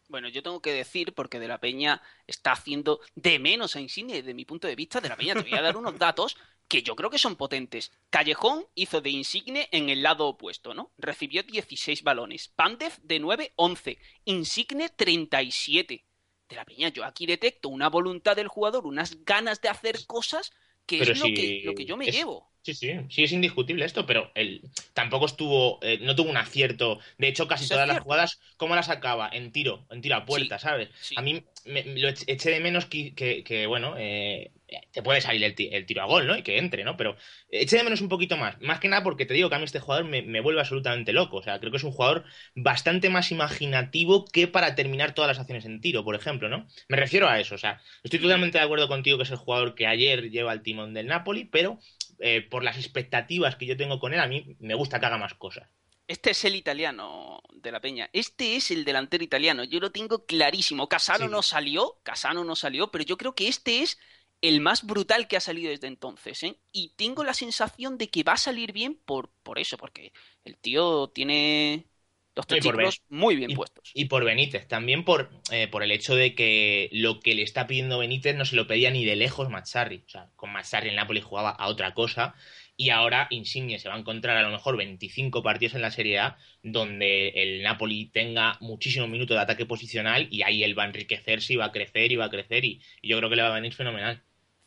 [0.09, 4.13] Bueno, yo tengo que decir, porque De la Peña está haciendo de menos a Insigne,
[4.13, 6.37] desde mi punto de vista, De la Peña te voy a dar unos datos
[6.69, 7.93] que yo creo que son potentes.
[8.11, 10.93] Callejón hizo de Insigne en el lado opuesto, ¿no?
[10.99, 12.49] Recibió 16 balones.
[12.49, 13.99] Pandev de 9, 11.
[14.27, 16.05] Insigne 37.
[16.49, 20.53] De la Peña, yo aquí detecto una voluntad del jugador, unas ganas de hacer cosas
[20.87, 22.51] que es lo, que, lo que yo me llevo.
[22.63, 24.63] Sí, sí, sí es indiscutible esto, pero él
[24.95, 27.01] tampoco estuvo, eh, no tuvo un acierto.
[27.19, 29.29] De hecho, casi todas las jugadas, ¿cómo las acaba?
[29.33, 30.89] En tiro, en tiro a puerta, ¿sabes?
[31.17, 34.53] A mí me, lo eché de menos que, que, bueno, eh,
[34.93, 36.37] te puede salir el, tiro a gol, ¿no?
[36.37, 36.97] Y que entre, ¿no?
[36.97, 37.17] Pero
[37.49, 38.61] eché de menos un poquito más.
[38.61, 41.13] Más que nada porque te digo que a mí este jugador me, me, vuelve absolutamente
[41.13, 41.39] loco.
[41.39, 45.39] O sea, creo que es un jugador bastante más imaginativo que para terminar todas las
[45.39, 46.67] acciones en tiro, por ejemplo, ¿no?
[46.89, 47.55] Me refiero a eso.
[47.55, 50.63] O sea, estoy totalmente de acuerdo contigo que es el jugador que ayer lleva el
[50.63, 51.79] timón del Napoli, pero
[52.19, 55.19] eh, por las expectativas que yo tengo con él, a mí me gusta que haga
[55.19, 55.69] más cosas.
[56.09, 58.11] Este es el italiano de la Peña.
[58.13, 59.65] Este es el delantero italiano.
[59.65, 60.89] Yo lo tengo clarísimo.
[60.89, 63.99] Casano no salió, Casano no salió, pero yo creo que este es
[64.43, 66.43] el más brutal que ha salido desde entonces.
[66.43, 66.57] ¿eh?
[66.73, 70.13] Y tengo la sensación de que va a salir bien por, por eso, porque
[70.45, 71.87] el tío tiene
[72.35, 72.65] los tres
[73.09, 73.91] muy bien puestos.
[73.95, 77.67] Y por Benítez, también por, eh, por el hecho de que lo que le está
[77.67, 80.03] pidiendo Benítez no se lo pedía ni de lejos Mazzarri.
[80.07, 82.35] O sea, con Mazzarri el Napoli jugaba a otra cosa
[82.77, 86.19] y ahora Insigne se va a encontrar a lo mejor 25 partidos en la Serie
[86.19, 90.87] A donde el Napoli tenga muchísimos minutos de ataque posicional y ahí él va a
[90.87, 93.43] enriquecerse y va a crecer y va a crecer y, y yo creo que le
[93.43, 94.23] va a venir fenomenal.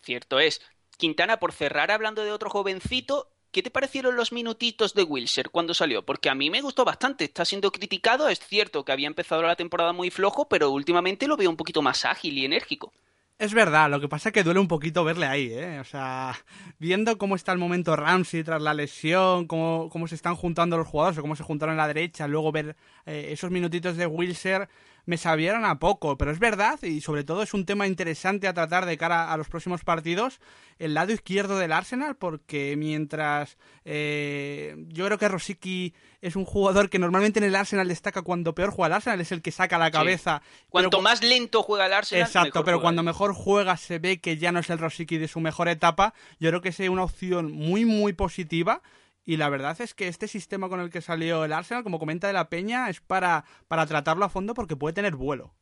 [0.06, 0.62] Cierto es.
[0.98, 5.74] Quintana, por cerrar hablando de otro jovencito, ¿Qué te parecieron los minutitos de Wilser cuando
[5.74, 6.06] salió?
[6.06, 7.24] Porque a mí me gustó bastante.
[7.24, 8.28] Está siendo criticado.
[8.28, 11.82] Es cierto que había empezado la temporada muy flojo, pero últimamente lo veo un poquito
[11.82, 12.92] más ágil y enérgico.
[13.40, 15.80] Es verdad, lo que pasa es que duele un poquito verle ahí, ¿eh?
[15.80, 16.36] O sea,
[16.80, 20.88] viendo cómo está el momento Ramsey tras la lesión, cómo, cómo se están juntando los
[20.88, 24.68] jugadores, o cómo se juntaron en la derecha, luego ver eh, esos minutitos de Wilser,
[25.06, 28.54] me sabieron a poco, pero es verdad, y sobre todo es un tema interesante a
[28.54, 30.40] tratar de cara a los próximos partidos,
[30.80, 36.90] el lado izquierdo del Arsenal, porque mientras eh, yo creo que Rosicky es un jugador
[36.90, 39.78] que normalmente en el Arsenal destaca cuando peor juega el Arsenal, es el que saca
[39.78, 40.42] la cabeza.
[40.70, 44.52] Cuanto más lento juega el Arsenal, Exacto, pero cuando mejor juega se ve que ya
[44.52, 46.14] no es el Rosicky de su mejor etapa.
[46.40, 48.82] Yo creo que es una opción muy, muy positiva
[49.26, 52.28] y la verdad es que este sistema con el que salió el Arsenal, como comenta
[52.28, 55.56] de la Peña, es para, para tratarlo a fondo porque puede tener vuelo.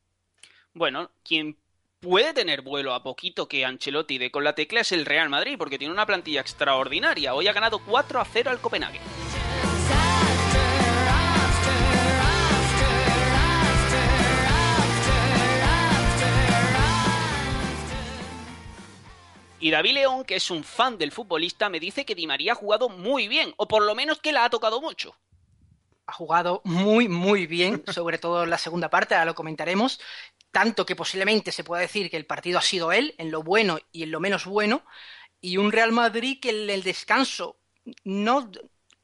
[0.73, 1.57] Bueno, quien
[1.99, 5.55] puede tener vuelo a poquito que Ancelotti de con la tecla es el Real Madrid,
[5.57, 7.33] porque tiene una plantilla extraordinaria.
[7.33, 8.99] Hoy ha ganado 4 a 0 al Copenhague.
[19.63, 22.55] Y David León, que es un fan del futbolista, me dice que Di María ha
[22.55, 25.15] jugado muy bien, o por lo menos que la ha tocado mucho.
[26.05, 30.01] Ha jugado muy, muy bien, sobre todo en la segunda parte, ahora lo comentaremos,
[30.51, 33.79] tanto que posiblemente se pueda decir que el partido ha sido él, en lo bueno
[33.93, 34.83] y en lo menos bueno,
[35.39, 37.55] y un Real Madrid que en el descanso
[38.03, 38.51] no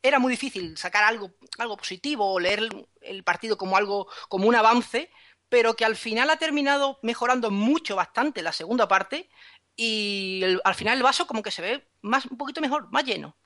[0.03, 2.67] era muy difícil sacar algo, algo positivo o leer
[2.99, 5.09] el partido como algo, como un avance,
[5.47, 9.29] pero que al final ha terminado mejorando mucho, bastante la segunda parte
[9.81, 13.37] y al final el vaso como que se ve más un poquito mejor, más lleno.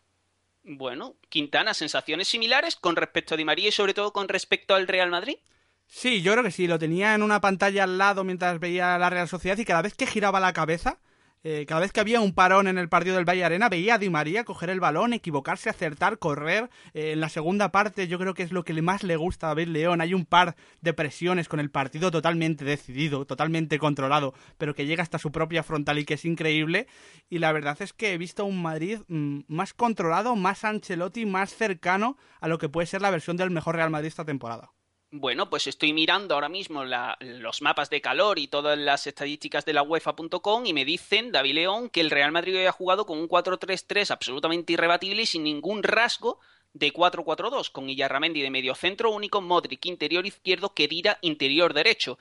[0.63, 4.87] Bueno, Quintana, sensaciones similares con respecto a Di María y sobre todo con respecto al
[4.87, 5.37] Real Madrid.
[5.85, 9.11] Sí, yo creo que sí, lo tenía en una pantalla al lado mientras veía la
[9.11, 10.97] Real Sociedad y cada vez que giraba la cabeza
[11.43, 13.97] eh, cada vez que había un parón en el partido del Valle Arena, veía a
[13.97, 16.69] Di María coger el balón, equivocarse, acertar, correr.
[16.93, 19.49] Eh, en la segunda parte, yo creo que es lo que más le gusta a
[19.49, 19.99] David León.
[19.99, 25.03] Hay un par de presiones con el partido totalmente decidido, totalmente controlado, pero que llega
[25.03, 26.87] hasta su propia frontal y que es increíble.
[27.29, 31.53] Y la verdad es que he visto un Madrid mm, más controlado, más Ancelotti, más
[31.53, 34.71] cercano a lo que puede ser la versión del mejor Real Madrid esta temporada.
[35.15, 39.73] Bueno, pues estoy mirando ahora mismo los mapas de calor y todas las estadísticas de
[39.73, 43.19] la UEFA.com y me dicen, David León, que el Real Madrid hoy ha jugado con
[43.19, 46.39] un 4-3-3 absolutamente irrebatible y sin ningún rasgo
[46.73, 52.17] de 4-4-2, con Illarramendi de medio centro único, Modric interior izquierdo, Kedira interior derecho.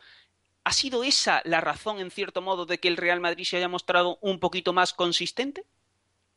[0.63, 3.69] ¿Ha sido esa la razón, en cierto modo, de que el Real Madrid se haya
[3.69, 5.65] mostrado un poquito más consistente?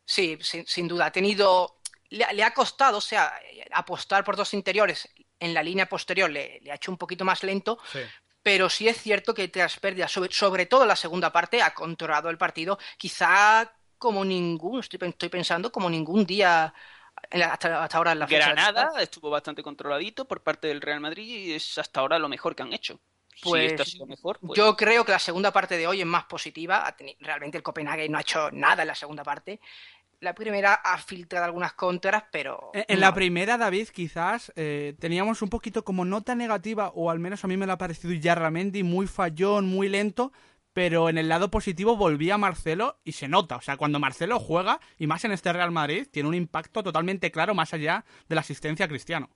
[0.05, 1.07] Sí, sin, duda.
[1.07, 1.75] Ha tenido.
[2.11, 3.33] Le, ha costado, o sea,
[3.73, 7.77] apostar por dos interiores en la línea posterior le, ha hecho un poquito más lento,
[8.41, 11.73] pero sí es cierto que tras pérdidas, sobre, sobre todo en la segunda parte, ha
[11.73, 16.73] controlado el partido, quizá como ningún, estoy, estoy pensando, como ningún día
[17.31, 21.53] hasta, ahora en la fecha Granada estuvo bastante controladito por parte del Real Madrid y
[21.53, 22.99] es hasta ahora lo mejor que han hecho.
[23.41, 26.95] Pues, mejor, pues yo creo que la segunda parte de hoy es más positiva.
[27.19, 29.59] Realmente el Copenhague no ha hecho nada en la segunda parte
[30.25, 32.71] la primera ha filtrado algunas contras, pero...
[32.73, 37.43] En, la primera, David, quizás eh, teníamos un poquito como nota negativa, o al menos
[37.43, 40.33] a mí me lo ha parecido Yarramendi, muy fallón, muy lento,
[40.73, 43.55] pero en el lado positivo volvía Marcelo y se nota.
[43.55, 47.31] O sea, cuando Marcelo juega, y más en este Real Madrid, tiene un impacto totalmente
[47.31, 49.29] claro más allá de la asistencia a Cristiano.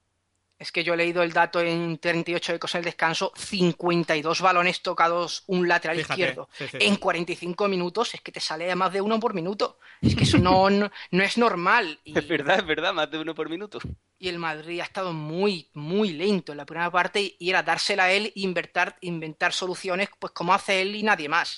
[0.60, 4.82] Es que yo he leído el dato en 38 ecos en el descanso, 52 balones
[4.82, 6.49] tocados un lateral izquierdo.
[6.74, 9.80] En 45 minutos es que te sale más de uno por minuto.
[10.01, 12.01] Es que eso no, no, es normal.
[12.03, 13.80] Es verdad, es verdad, más de uno por minuto.
[14.18, 18.03] Y el Madrid ha estado muy, muy lento en la primera parte y era dársela
[18.03, 21.57] a él e inventar, inventar soluciones pues como hace él y nadie más.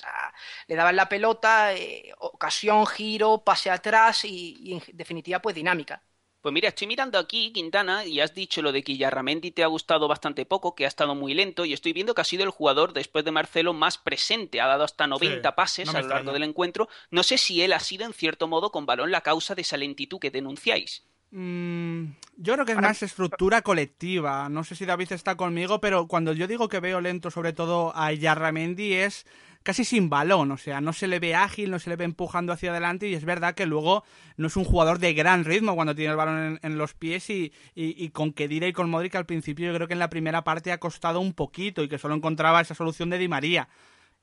[0.68, 6.00] le daban la pelota, eh, ocasión, giro, pase atrás y en definitiva pues dinámica.
[6.42, 9.68] Pues mira, estoy mirando aquí, Quintana, y has dicho lo de que Yarramendi te ha
[9.68, 12.50] gustado bastante poco, que ha estado muy lento, y estoy viendo que ha sido el
[12.50, 14.60] jugador, después de Marcelo, más presente.
[14.60, 16.88] Ha dado hasta 90 pases a lo largo del encuentro.
[17.12, 19.76] No sé si él ha sido, en cierto modo, con balón la causa de esa
[19.76, 21.04] lentitud que denunciáis.
[21.30, 24.48] Mm, yo creo que es más estructura colectiva.
[24.48, 27.92] No sé si David está conmigo, pero cuando yo digo que veo lento, sobre todo
[27.96, 29.26] a Yarramendi, es
[29.62, 32.52] casi sin balón, o sea, no se le ve ágil, no se le ve empujando
[32.52, 34.04] hacia adelante y es verdad que luego
[34.36, 37.52] no es un jugador de gran ritmo cuando tiene el balón en, los pies y,
[37.74, 40.72] y, con Kedira y con Modric al principio yo creo que en la primera parte
[40.72, 43.68] ha costado un poquito y que solo encontraba esa solución de Di María.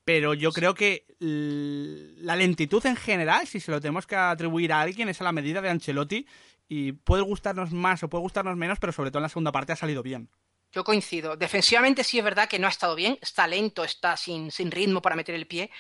[0.06, 4.82] Pero yo creo que la lentitud en general, si se lo tenemos que atribuir a
[4.82, 6.26] alguien, es a la medida de Ancelotti
[6.68, 9.74] y puede gustarnos más o puede gustarnos menos, pero sobre todo en la segunda parte
[9.74, 10.30] ha salido bien.
[10.72, 11.36] Yo coincido.
[11.36, 15.02] Defensivamente sí es verdad que no ha estado bien, está lento, está sin, sin ritmo
[15.02, 15.72] para meter el pie,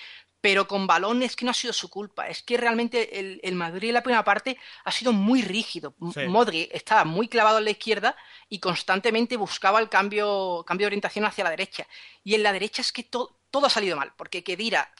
[0.41, 2.27] pero con balón es que no ha sido su culpa.
[2.27, 5.93] Es que realmente el, el Madrid en la primera parte ha sido muy rígido.
[5.99, 8.15] Modri estaba muy clavado en la izquierda
[8.47, 11.85] y constantemente buscaba el cambio, cambio de orientación hacia la derecha.
[12.23, 14.91] Y en la derecha es que todo ha salido mal, porque Kedira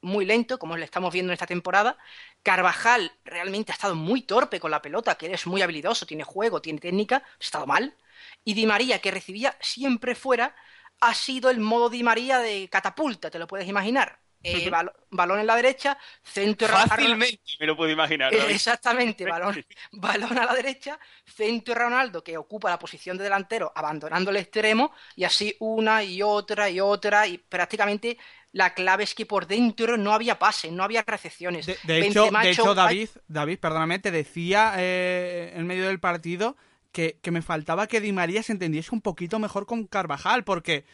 [0.00, 1.98] muy lento, como le estamos viendo en esta temporada.
[2.42, 6.60] Carvajal realmente ha estado muy torpe con la pelota, que es muy habilidoso, tiene juego,
[6.62, 7.96] tiene técnica, ha estado mal
[8.44, 10.54] y Di María, que recibía siempre fuera,
[11.00, 14.20] ha sido el modo Di María de catapulta, te lo puedes imaginar.
[14.46, 14.70] Eh,
[15.10, 18.32] balón en la derecha, centro Fácilmente me lo puedo imaginar.
[18.34, 24.30] exactamente, balón, balón a la derecha, centro Ronaldo que ocupa la posición de delantero, abandonando
[24.30, 28.18] el extremo, y así una y otra y otra, y prácticamente
[28.52, 31.64] la clave es que por dentro no había pase, no había recepciones.
[31.64, 36.54] De, hecho, de hecho, David, David, perdóname, te decía eh, en medio del partido
[36.94, 40.84] que, me faltaba que Di María se entendiese un poquito mejor con Carvajal, porque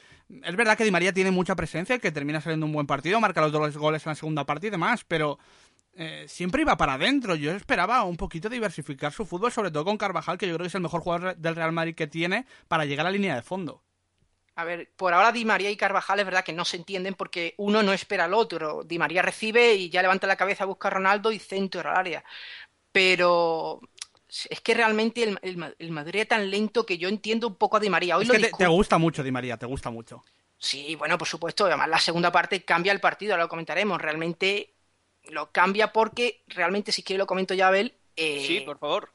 [0.42, 3.42] es verdad que Di María tiene mucha presencia, que termina saliendo un buen partido, marca
[3.42, 5.38] los dos goles en la segunda parte y demás, pero
[5.94, 7.34] eh, siempre iba para adentro.
[7.34, 10.68] Yo esperaba un poquito diversificar su fútbol, sobre todo con Carvajal, que yo creo que
[10.68, 13.42] es el mejor jugador del Real Madrid que tiene para llegar a la línea de
[13.42, 13.82] fondo.
[14.56, 17.54] A ver, por ahora Di María y Carvajal es verdad que no se entienden porque
[17.58, 18.84] uno no espera al otro.
[18.84, 22.24] Di María recibe y ya levanta la cabeza, busca a Ronaldo y centro al área.
[22.90, 23.80] Pero
[24.48, 27.90] es que realmente el, Madrid es tan lento que yo entiendo un poco a Di
[27.90, 28.16] María.
[28.16, 30.22] Hoy es que te, gusta mucho Di María, te gusta mucho.
[30.56, 31.66] Sí, bueno, por supuesto.
[31.66, 34.00] Además, la segunda parte cambia el partido, ahora lo comentaremos.
[34.00, 34.74] Realmente
[35.24, 37.94] lo cambia porque, realmente, si quiere lo comento ya, Abel.
[38.16, 39.10] Eh, sí, por favor.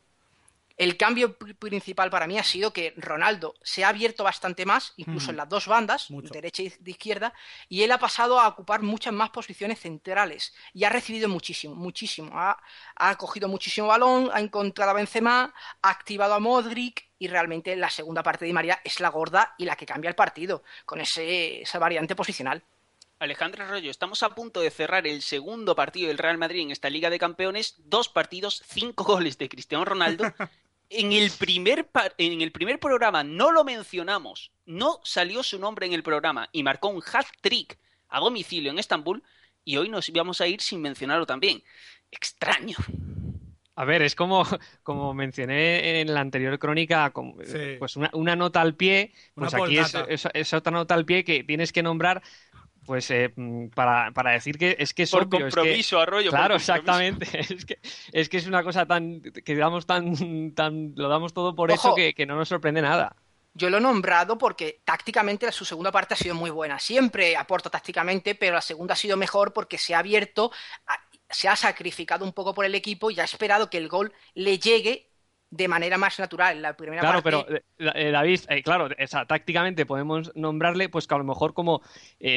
[0.77, 5.31] El cambio principal para mí ha sido que Ronaldo se ha abierto bastante más, incluso
[5.31, 7.33] en las dos bandas, derecha y de izquierda,
[7.69, 12.31] y él ha pasado a ocupar muchas más posiciones centrales y ha recibido muchísimo, muchísimo.
[12.33, 17.89] Ha, cogido muchísimo balón, ha encontrado a Benzema, ha activado a Modric y realmente la
[17.89, 21.61] segunda parte de María es la gorda y la que cambia el partido con ese,
[21.61, 22.63] esa variante posicional.
[23.17, 26.89] Alejandro Arroyo, estamos a punto de cerrar el segundo partido del Real Madrid en esta
[26.89, 27.75] Liga de Campeones.
[27.77, 30.25] Dos partidos, cinco goles de Cristiano Ronaldo
[30.89, 35.93] en el primer en el primer programa no lo mencionamos, no salió su nombre en
[35.93, 37.77] el programa y marcó un hat trick
[38.09, 39.23] a domicilio en Estambul
[39.63, 41.63] y hoy nos íbamos a ir sin mencionarlo también.
[42.11, 42.77] Extraño.
[43.77, 44.45] A ver, es como,
[44.83, 50.71] como mencioné en la anterior crónica, pues una, nota al pie, pues aquí es, otra
[50.71, 52.21] nota al pie que tienes que nombrar
[52.85, 56.29] pues eh, mm, para, para, decir que es que es por compromiso, Arroyo.
[56.29, 57.25] Claro, exactamente.
[57.55, 57.79] Es que,
[58.11, 61.93] es que es una cosa tan que damos tan, tan lo damos todo por eso
[61.95, 63.15] que, que no nos sorprende nada.
[63.53, 66.77] Yo lo he nombrado porque tácticamente su segunda parte ha sido muy buena.
[66.77, 70.51] Siempre aporta tácticamente, pero la segunda ha sido mejor porque se ha abierto,
[71.29, 74.59] se ha sacrificado un poco por el equipo y ha esperado que el gol le
[74.59, 75.09] llegue
[75.49, 76.61] de manera más natural.
[76.61, 78.89] La primera claro, pero eh, eh, David, eh, claro,
[79.27, 81.81] tácticamente podemos nombrarle, pues que a lo mejor como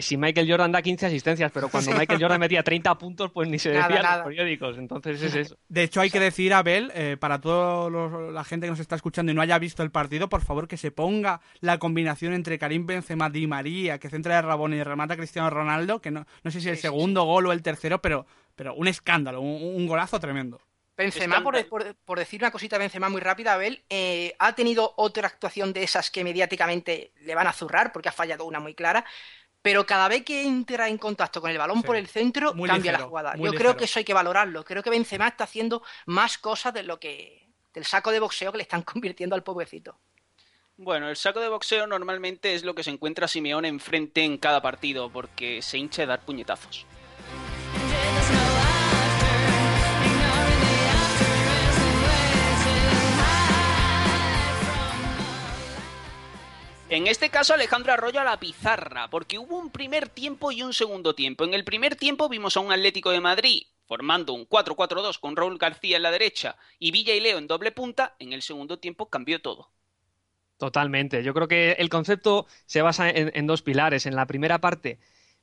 [0.01, 3.59] si Michael Jordan da 15 asistencias, pero cuando Michael Jordan metía 30 puntos, pues ni
[3.59, 4.79] se decía en los periódicos.
[4.79, 5.59] Entonces es eso.
[5.69, 7.91] De hecho, hay que decir, Abel, para toda
[8.31, 10.77] la gente que nos está escuchando y no haya visto el partido, por favor que
[10.77, 15.17] se ponga la combinación entre Karim Benzema y María, que centra de Rabón y remata
[15.17, 18.75] Cristiano Ronaldo, que no, no sé si el segundo gol o el tercero, pero, pero
[18.75, 20.61] un escándalo, un golazo tremendo.
[20.99, 25.85] Benzema, por, decir una cosita Benzema muy rápida, Abel, eh, ha tenido otra actuación de
[25.85, 29.05] esas que mediáticamente le van a zurrar, porque ha fallado una muy clara,
[29.63, 32.99] pero cada vez que entra en contacto con el balón por el centro, cambia la
[32.99, 33.37] jugada.
[33.37, 34.65] Yo creo que eso hay que valorarlo.
[34.65, 38.59] Creo que Benzema está haciendo más cosas de lo que del saco de boxeo que
[38.59, 39.97] le están convirtiendo al pobrecito.
[40.77, 44.61] Bueno, el saco de boxeo normalmente es lo que se encuentra Simeone enfrente en cada
[44.61, 46.87] partido, porque se hincha de dar puñetazos.
[56.91, 60.73] En este caso Alejandro Arroyo a la pizarra, porque hubo un primer tiempo y un
[60.73, 61.45] segundo tiempo.
[61.45, 65.59] En el primer tiempo vimos a un Atlético de Madrid formando un 4-4-2 con Raúl
[65.59, 68.17] García en la derecha y Villa y Leo en doble punta.
[68.19, 69.71] En el segundo tiempo cambió todo.
[70.57, 71.23] Totalmente.
[71.23, 74.07] Yo creo que el concepto se basa en, dos pilares.
[74.07, 74.99] En la primera parte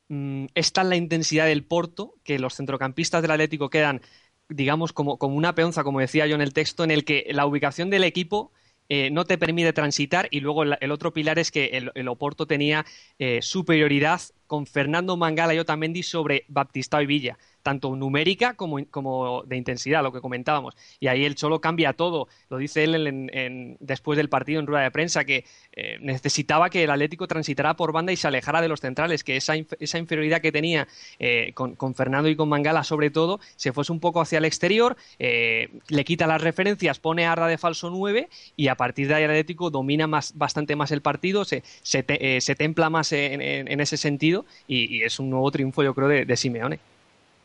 [0.08, 4.02] mmm, está la intensidad del Porto, que los centrocampistas del Atlético quedan,
[4.50, 7.92] digamos, como una peonza, como decía yo en el texto, en el que la ubicación
[7.92, 8.52] del equipo
[8.90, 12.86] eh, no te permite transitar y luego el, otro pilar es que el, Oporto tenía
[13.18, 19.42] eh, superioridad con Fernando Mangala y Otamendi sobre Baptistao y Villa tanto numérica como, como,
[19.48, 20.78] de intensidad, lo que comentábamos.
[21.00, 22.28] Y ahí el Cholo cambia todo.
[22.48, 26.84] Lo dice él en, después del partido en rueda de prensa, que eh, necesitaba que
[26.84, 30.42] el Atlético transitara por banda y se alejara de los centrales, que esa, esa inferioridad
[30.42, 30.88] que tenía
[31.18, 34.96] eh, con, Fernando y con Mangala, sobre todo, se fuese un poco hacia el exterior,
[35.18, 39.16] eh, le quita las referencias, pone a Arda de falso 9 y a partir de
[39.16, 43.98] ahí el Atlético domina más, bastante más el partido, se, se, templa más en, ese
[43.98, 46.80] sentido y, es un nuevo triunfo, yo creo, de Simeone.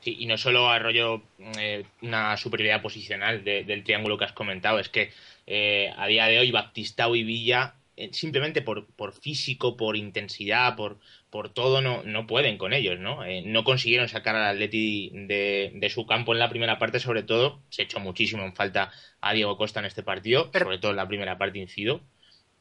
[0.01, 1.23] Sí, y no solo arroyo
[1.59, 5.13] eh, una superioridad posicional del triángulo que has comentado, es que
[5.47, 10.75] eh, a día de hoy Baptistao y Villa, eh, simplemente por, por, físico, por intensidad,
[10.75, 10.99] por,
[11.29, 13.21] por todo, no, no pueden con ellos, ¿no?
[13.45, 17.61] no consiguieron sacar al Atleti de, de, su campo en la primera parte, sobre todo,
[17.69, 18.91] se echó muchísimo en falta
[19.21, 22.01] a Diego Costa en este partido, sobre todo en la primera parte incido.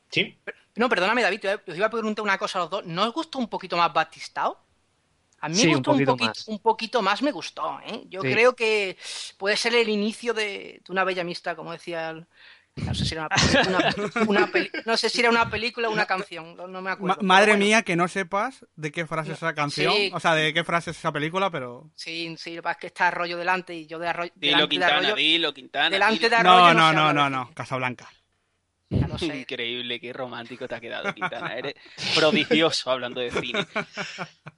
[0.09, 0.37] ¿Sí?
[0.75, 2.85] No, perdóname, David, os iba a preguntar una cosa a los dos.
[2.85, 4.68] ¿No os gustó un poquito más Baptistao?
[5.41, 6.47] A mí me gustó un poquito, más.
[6.47, 7.79] un poquito más, me gustó.
[7.85, 8.03] ¿eh?
[8.09, 8.97] Yo creo que
[9.37, 12.27] puede ser el inicio de, una bella amistad, como decía el,
[12.85, 13.27] no sé si era
[14.27, 14.49] una,
[14.85, 17.21] no sé si era una película o una canción, no, me acuerdo.
[17.21, 20.63] madre mía, que no sepas de qué frase es esa canción, o sea, de qué
[20.63, 21.91] frase es esa película, pero...
[21.95, 24.31] Sí, sí, lo que pasa es que está Arroyo delante y yo de Arroyo...
[24.35, 25.89] Dilo Quintana, dilo Quintana.
[25.89, 28.09] Delante de Arroyo no, no, no, no, no, Casablanca.
[29.21, 31.55] Increíble, qué romántico te ha quedado, Quintana.
[31.55, 31.75] Eres
[32.15, 33.65] prodigioso hablando de cine.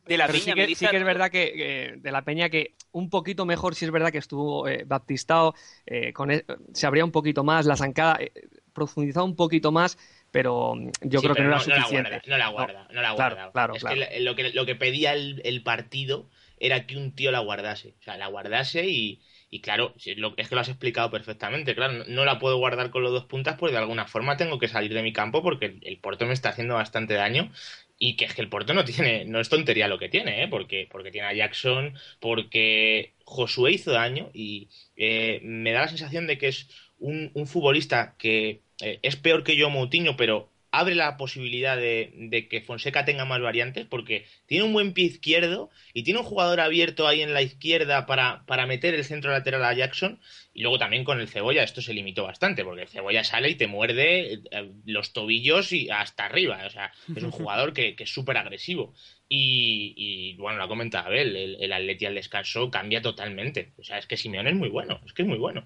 [0.06, 3.10] De la Peña, sí que, sí que es verdad que, de la Peña que un
[3.10, 5.54] poquito mejor, si es verdad que estuvo eh, baptistado,
[5.86, 8.32] eh, con e, se abría un poquito más, la zancada, eh,
[8.74, 9.98] profundizado un poquito más,
[10.32, 12.22] pero yo creo que no, era suficiente.
[12.28, 13.52] No la guarda, no la guarda.
[13.52, 17.32] Claro, es Que lo, que lo que pedía el, el partido era que un tío
[17.32, 17.96] la guardase.
[18.00, 19.20] O sea, la guardase y,
[19.54, 23.12] y claro, es que lo has explicado perfectamente, claro, no la puedo guardar con los
[23.12, 26.26] dos puntas, pues de alguna forma tengo que salir de mi campo porque el Porto
[26.26, 27.52] me está haciendo bastante daño
[28.00, 30.48] y que es que el Porto no tiene, no es tontería lo que tiene, ¿eh?
[30.48, 36.28] porque, porque tiene a Jackson, porque Josué hizo daño y eh, me da la sensación
[36.28, 40.96] de que es un, un futbolista que eh, es peor que yo Moutinho, pero abre
[40.96, 46.04] la posibilidad de, que Fonseca tenga más variantes porque tiene un buen pie izquierdo y
[46.04, 49.74] tiene un jugador abierto ahí en la izquierda para, para meter el centro lateral a
[49.74, 50.20] Jackson
[50.54, 53.56] y luego también con el Cebolla esto se limitó bastante porque el Cebolla sale y
[53.56, 58.10] te muerde eh, los tobillos y hasta arriba, o sea, es un jugador que, es
[58.10, 58.94] súper agresivo
[59.34, 63.98] y, bueno, lo ha comentado Abel, el, el Atleti al descanso cambia totalmente, o sea,
[63.98, 65.66] es que Simeone es muy bueno, es que es muy bueno.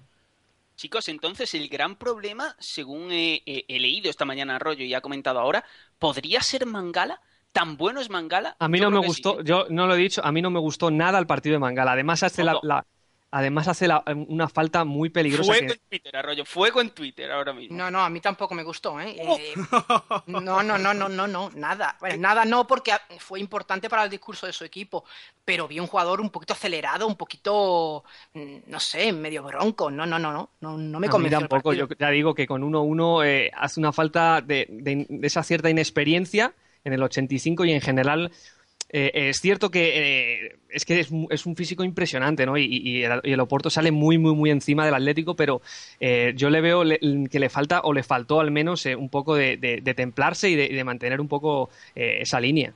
[0.76, 5.64] Chicos, entonces el gran problema, según he, leído esta mañana Arroyo y ha comentado ahora,
[5.98, 7.20] ¿podría ser Mangala?
[7.50, 8.56] ¿Tan bueno es Mangala?
[8.58, 10.90] A mí no me gustó, yo no lo he dicho, a mí no me gustó
[10.90, 11.92] nada el partido de Mangala.
[11.92, 12.86] Además, hace la,
[13.36, 13.86] además hace
[14.28, 15.52] una falta muy peligrosa.
[15.52, 17.76] Fuego en Twitter, Arroyo, fuego en Twitter ahora mismo.
[17.76, 19.14] No, no, a mí tampoco me gustó, ¿eh?
[19.18, 19.54] eh
[20.26, 21.98] no, no, no, no, no, no, nada.
[22.00, 25.04] Bueno, nada no, porque fue importante para el discurso de su equipo,
[25.44, 29.90] pero vi un jugador un poquito acelerado, un poquito, mm, no sé, medio bronco.
[29.90, 31.36] No, no, no, no, no, no me convenció.
[31.36, 35.26] A mí tampoco, yo ya digo que con 1-1 eh, hace una falta de, de
[35.26, 38.30] esa cierta inexperiencia en el 85 y en general
[38.88, 42.56] eh, es cierto que eh, es que es, un físico impresionante, ¿no?
[42.56, 45.60] Y, el, Oporto sale muy, muy, muy encima del Atlético, pero
[46.00, 46.82] eh, yo le veo
[47.30, 49.56] que le falta, o le faltó al menos, un poco de,
[49.96, 52.72] templarse y de, mantener un poco esa línea.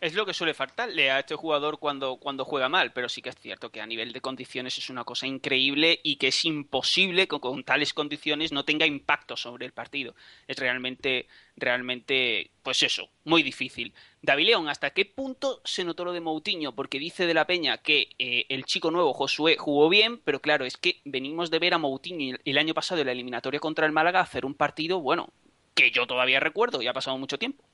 [0.00, 3.28] Es lo que suele faltarle a este jugador cuando, cuando juega mal, pero sí que
[3.28, 7.28] es cierto que a nivel de condiciones es una cosa increíble y que es imposible
[7.28, 10.14] que con tales condiciones no tenga impacto sobre el partido.
[10.48, 13.92] Es realmente, realmente, pues eso, muy difícil.
[14.22, 16.74] David León, ¿hasta qué punto se notó lo de Moutinho?
[16.74, 20.66] Porque dice de la Peña que eh, el chico nuevo, Josué, jugó bien, pero claro,
[20.66, 23.92] es que venimos de ver a Moutinho el año pasado en la eliminatoria contra el
[23.92, 25.30] Málaga hacer un partido, bueno,
[25.74, 27.64] que yo todavía recuerdo, ya ha pasado mucho tiempo.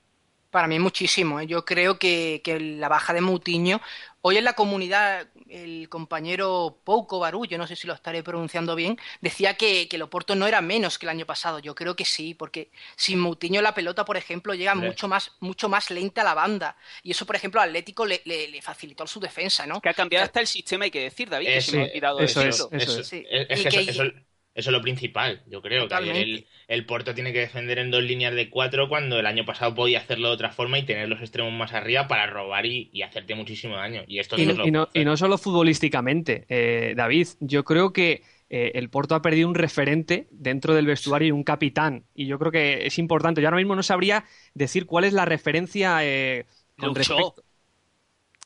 [0.51, 1.39] Para mí muchísimo.
[1.39, 1.47] ¿eh?
[1.47, 2.41] Yo creo que,
[2.79, 3.81] la baja de Moutinho,
[4.21, 8.97] hoy en la comunidad el compañero Pouco Barullo, no sé si lo estaré pronunciando bien,
[9.21, 11.59] decía que, que el Oporto no era menos que el año pasado.
[11.59, 15.69] Yo creo que sí, porque sin Moutinho la pelota, por ejemplo, llega mucho más, mucho
[15.69, 16.77] más lenta a la banda.
[17.03, 19.79] Y eso, por ejemplo, al Atlético le, le, facilitó su defensa, ¿no?
[19.81, 22.19] Que ha cambiado hasta el sistema, hay que decir, David, que se me ha olvidado
[22.19, 22.41] eso.
[22.41, 24.26] eso, eso es
[24.65, 25.87] lo principal, yo creo.
[25.87, 29.75] Que el, Porto tiene que defender en dos líneas de cuatro cuando el año pasado
[29.75, 33.35] podía hacerlo de otra forma y tener los extremos más arriba para robar y, hacerte
[33.35, 34.03] muchísimo daño.
[34.07, 37.27] Y, esto y, no, y no, solo futbolísticamente, eh, David.
[37.39, 41.43] Yo creo que eh, el Porto ha perdido un referente dentro del vestuario y un
[41.43, 42.05] capitán.
[42.15, 43.41] Y yo creo que es importante.
[43.41, 46.45] Yo ahora mismo no sabría decir cuál es la referencia eh,
[46.77, 47.35] con respecto.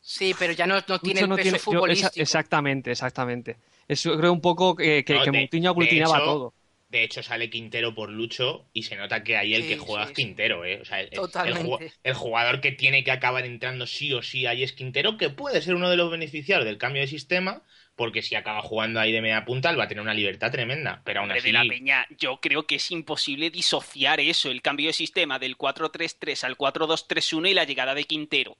[0.01, 2.11] Sí, pero ya no, tiene el peso futbolístico.
[2.15, 3.57] exactamente, exactamente.
[3.87, 6.53] Eso creo un poco que, que, aglutinaba todo.
[6.91, 10.11] De hecho, sale Quintero por Lucho y se nota que ahí el que juega es
[10.11, 10.81] Quintero, ¿eh?
[10.81, 15.15] O sea, el, jugador que tiene que acabar entrando sí o sí ahí es Quintero,
[15.17, 17.63] que puede ser uno de los beneficiarios del cambio de sistema,
[17.95, 21.01] porque si acaba jugando ahí de media punta, él va a tener una libertad tremenda.
[21.05, 21.43] Pero aún así.
[21.43, 25.57] De la Peña, yo creo que es imposible disociar eso, el cambio de sistema del
[25.57, 28.57] 4-3-3 al 4-2-3-1 y la llegada de Quintero.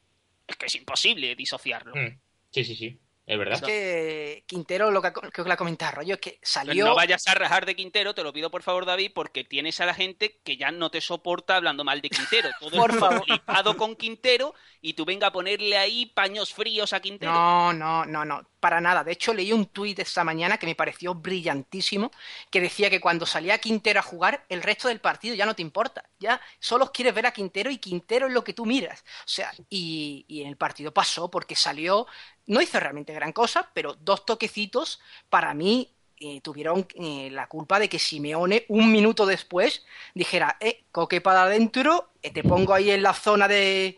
[0.48, 1.94] Es que es imposible disociarlo.
[1.94, 2.18] Mm.
[2.52, 2.98] Sí, sí, sí.
[3.26, 3.56] Es verdad.
[3.56, 6.86] Es que Quintero, lo que la comentaba Rollo, es que salió.
[6.86, 9.86] no vayas a rajar de Quintero, te lo pido por favor, David, porque tienes a
[9.86, 12.50] la gente que ya no te soporta hablando mal de Quintero.
[12.60, 13.24] Todo por favor.
[13.24, 17.32] flipado con Quintero y tú venga a ponerle ahí paños fríos a Quintero.
[17.32, 19.04] No, no, no, no, para nada.
[19.04, 22.12] De hecho, leí un tuit esta mañana que me pareció brillantísimo,
[22.50, 25.62] que decía que cuando salía Quintero a jugar, el resto del partido ya no te
[25.62, 26.04] importa.
[26.20, 29.02] Ya solo quieres ver a Quintero y Quintero es lo que tú miras.
[29.02, 32.08] O sea, y, y en el partido pasó porque salió
[32.52, 35.00] no hizo realmente gran cosa, pero dos toquecitos
[35.30, 40.84] para mí eh, tuvieron eh, la culpa de que Simeone un minuto después dijera, eh,
[40.92, 43.98] coque para adentro, eh, te pongo ahí en la zona de,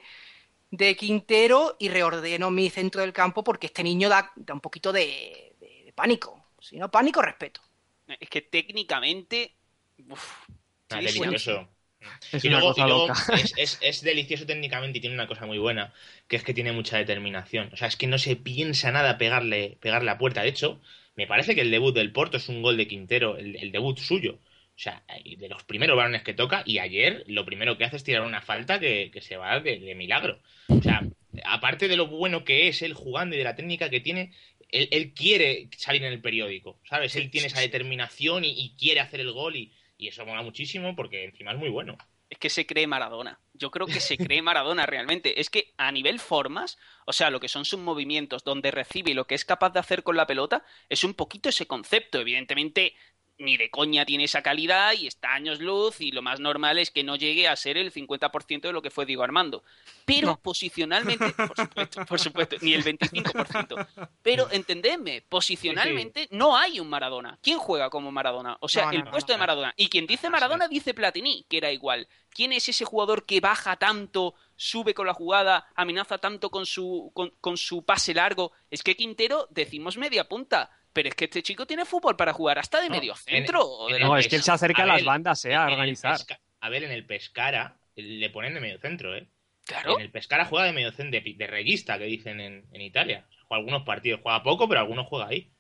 [0.70, 5.56] de Quintero y reordeno mi centro del campo porque este niño da, un poquito de,
[5.95, 6.49] pánico.
[6.60, 7.60] Si no pánico, respeto.
[8.08, 9.56] Es que técnicamente...
[10.10, 10.47] Uf,
[10.89, 11.68] delicioso.
[12.32, 12.74] Es y luego,
[13.58, 15.93] es, delicioso técnicamente y tiene una cosa muy buena,
[16.28, 17.70] que es que tiene mucha determinación.
[17.74, 20.41] O sea, es que no se piensa nada pegarle, pegarle a puerta.
[20.41, 20.80] De hecho,
[21.16, 24.39] me parece que el debut del Porto es un gol de Quintero, el, debut suyo.
[24.76, 28.04] O sea, de los primeros balones que toca, y ayer lo primero que hace es
[28.04, 30.39] tirar una falta que, se va de, milagro.
[30.68, 31.04] O sea,
[31.45, 34.32] aparte de lo bueno que es él jugando y de la técnica que tiene,
[34.70, 37.16] él, quiere salir en el periódico, ¿sabes?
[37.16, 41.25] Él tiene esa determinación y, quiere hacer el gol y, y eso mola muchísimo porque
[41.25, 41.97] encima es muy bueno.
[42.29, 43.39] Es que se cree Maradona.
[43.53, 45.39] Yo creo que se cree Maradona realmente.
[45.39, 49.13] Es que a nivel formas, o sea, lo que son sus movimientos, donde recibe y
[49.13, 52.19] lo que es capaz de hacer con la pelota, es un poquito ese concepto.
[52.19, 52.95] Evidentemente,
[53.43, 56.89] ni de coña tiene esa calidad y está años luz y lo más normal es
[56.89, 59.63] que no llegue a ser el 50% de lo que fue Diego Armando.
[60.05, 64.09] Pero posicionalmente, por supuesto, por supuesto, ni el 25%.
[64.21, 67.37] Pero entendedme, posicionalmente no hay un Maradona.
[67.41, 68.57] ¿Quién juega como Maradona?
[68.61, 69.73] O sea, el puesto de Maradona.
[69.77, 72.07] Y quien dice Maradona dice Platini, que era igual.
[72.29, 77.11] ¿Quién es ese jugador que baja tanto, sube con la jugada, amenaza tanto con su,
[77.13, 78.53] con su pase largo?
[78.71, 82.59] Es que Quintero decimos media punta pero es que este chico tiene fútbol para jugar
[82.59, 83.87] hasta de medio centro.
[83.99, 85.55] no, es que él se acerca a, las bandas, ¿eh?
[85.55, 86.19] A organizar.
[86.59, 89.27] a ver, en el Pescara le ponen de medio centro, ¿eh?
[89.65, 89.95] Claro.
[89.97, 93.25] En el Pescara juega de medio centro, de, de reguista, que dicen en, Italia.
[93.47, 95.53] juega algunos partidos, juega poco, pero algunos juega ahí.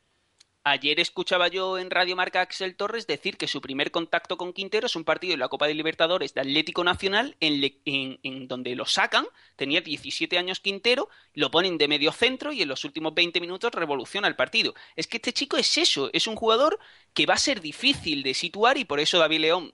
[0.65, 4.87] Ayer escuchaba yo en Radio Marca Axel Torres decir que su primer contacto con Quintero
[4.87, 9.27] es un partido en la Copa de Libertadores de Atlético Nacional en, donde lo sacan,
[9.57, 13.73] tenía 17 años Quintero, lo ponen de medio centro y en los últimos 20 minutos
[13.73, 14.73] revoluciona el partido.
[14.95, 16.79] Es que este chico es eso, es un jugador
[17.13, 19.73] que va a ser difícil de situar y por eso David León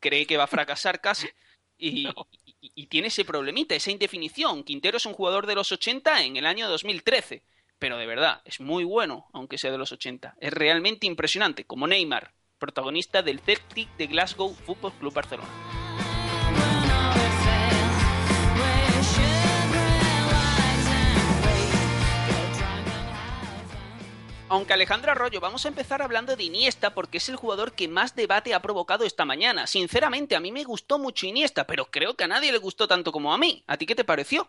[0.00, 1.28] cree que va a fracasar casi.
[1.78, 2.08] Y,
[2.60, 4.64] y tiene ese problemita, esa indefinición.
[4.64, 7.44] Quintero es un jugador de los 80 en el año 2013
[7.78, 10.36] pero de verdad, es muy bueno, aunque sea de los 80.
[10.40, 15.48] Es realmente impresionante, como Neymar, protagonista del Celtic de Glasgow Football Club Barcelona.
[24.54, 28.14] Aunque Alejandro Arroyo, vamos a empezar hablando de Iniesta porque es el jugador que más
[28.14, 29.66] debate ha provocado esta mañana.
[29.66, 33.10] Sinceramente, a mí me gustó mucho Iniesta, pero creo que a nadie le gustó tanto
[33.10, 33.64] como a mí.
[33.66, 34.48] ¿A ti qué te pareció?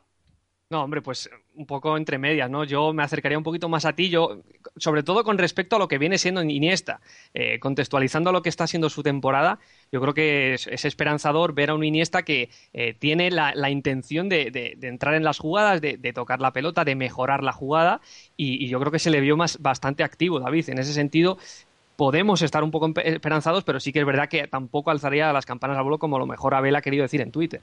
[0.71, 2.63] No, hombre, pues un poco entre medias, ¿no?
[2.63, 4.41] Yo me acercaría un poquito más a ti, yo,
[4.77, 7.01] sobre todo con respecto a lo que viene siendo Iniesta,
[7.35, 9.59] eh, contextualizando lo que está siendo su temporada,
[9.91, 14.75] yo creo que es, esperanzador ver a un Iniesta que eh, tiene la, intención de,
[14.81, 18.01] entrar en las jugadas, de, tocar la pelota, de mejorar la jugada,
[18.35, 20.69] y, yo creo que se le vio más, bastante activo, David.
[20.69, 21.37] En ese sentido,
[21.95, 25.77] podemos estar un poco esperanzados, pero sí que es verdad que tampoco alzaría las campanas
[25.77, 27.61] al vuelo como lo mejor Abel ha querido decir en Twitter.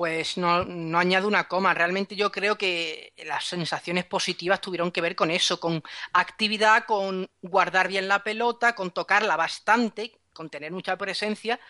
[0.00, 1.74] Pues no, no añado una coma.
[1.74, 5.82] Realmente yo creo que las sensaciones positivas tuvieron que ver con eso, con
[6.14, 11.60] actividad, con guardar bien la pelota, con tocarla bastante, con tener mucha presencia.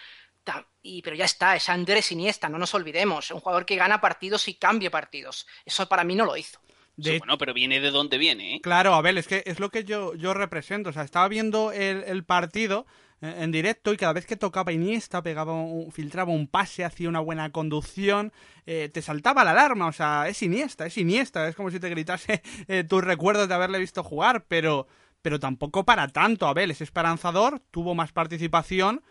[0.80, 3.32] Y, pero ya está, es Andrés Iniesta, no nos olvidemos.
[3.32, 5.48] Un jugador que gana partidos y cambia partidos.
[5.64, 6.60] Eso para mí no lo hizo.
[6.96, 8.60] bueno, pero viene de dónde viene, ¿eh?
[8.60, 10.90] Claro, Abel, es que es lo que yo, yo represento.
[10.90, 12.86] O sea, estaba viendo el, el partido
[13.20, 15.54] en directo y cada vez que tocaba Iniesta, pegaba
[15.92, 18.32] filtraba un pase, hacía una buena conducción,
[18.66, 21.90] eh, te saltaba la alarma, o sea, es Iniesta, es Iniesta, es como si te
[21.90, 24.86] gritase eh, tus recuerdos de haberle visto jugar, pero,
[25.22, 29.02] pero tampoco para tanto, Abel, es esperanzador, tuvo más participación,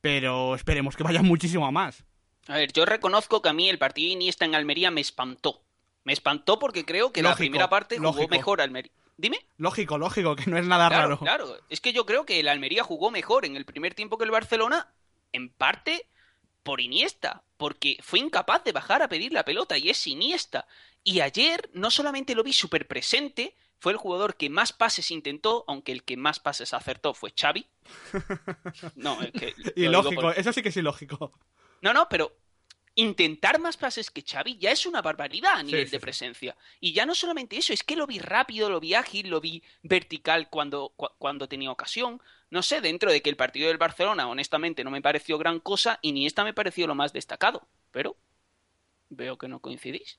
[0.00, 2.04] pero esperemos que vaya muchísimo a más.
[2.48, 5.62] A ver, yo reconozco que a mí el partido Iniesta en Almería me espantó.
[6.04, 8.92] Me espantó porque creo que la primera parte jugó mejor Almería.
[9.18, 9.44] Dime.
[9.56, 11.18] Lógico, lógico, que no es nada raro.
[11.18, 14.24] Claro, es que yo creo que el Almería jugó mejor en el primer tiempo que
[14.24, 14.92] el Barcelona,
[15.32, 16.06] en parte
[16.62, 20.68] por Iniesta, porque fue incapaz de bajar a pedir la pelota y es Iniesta.
[21.02, 25.64] Y ayer no solamente lo vi súper presente, fue el jugador que más pases intentó,
[25.66, 27.66] aunque el que más pases acertó fue Xavi.
[28.94, 29.54] No, es que...
[29.74, 31.32] ilógico, eso sí que es ilógico.
[31.80, 32.36] No, no, pero
[32.98, 36.56] intentar más pases que Xavi ya es una barbaridad a nivel de presencia.
[36.80, 39.62] Y ya no solamente eso, es que lo vi rápido, lo vi ágil, lo vi
[39.82, 42.20] vertical cuando, cuando tenía ocasión.
[42.50, 46.00] No sé, dentro de que el partido del Barcelona, honestamente, no me pareció gran cosa
[46.02, 47.68] y ni esta me pareció lo más destacado.
[47.92, 48.16] Pero
[49.10, 50.18] veo que no coincidís.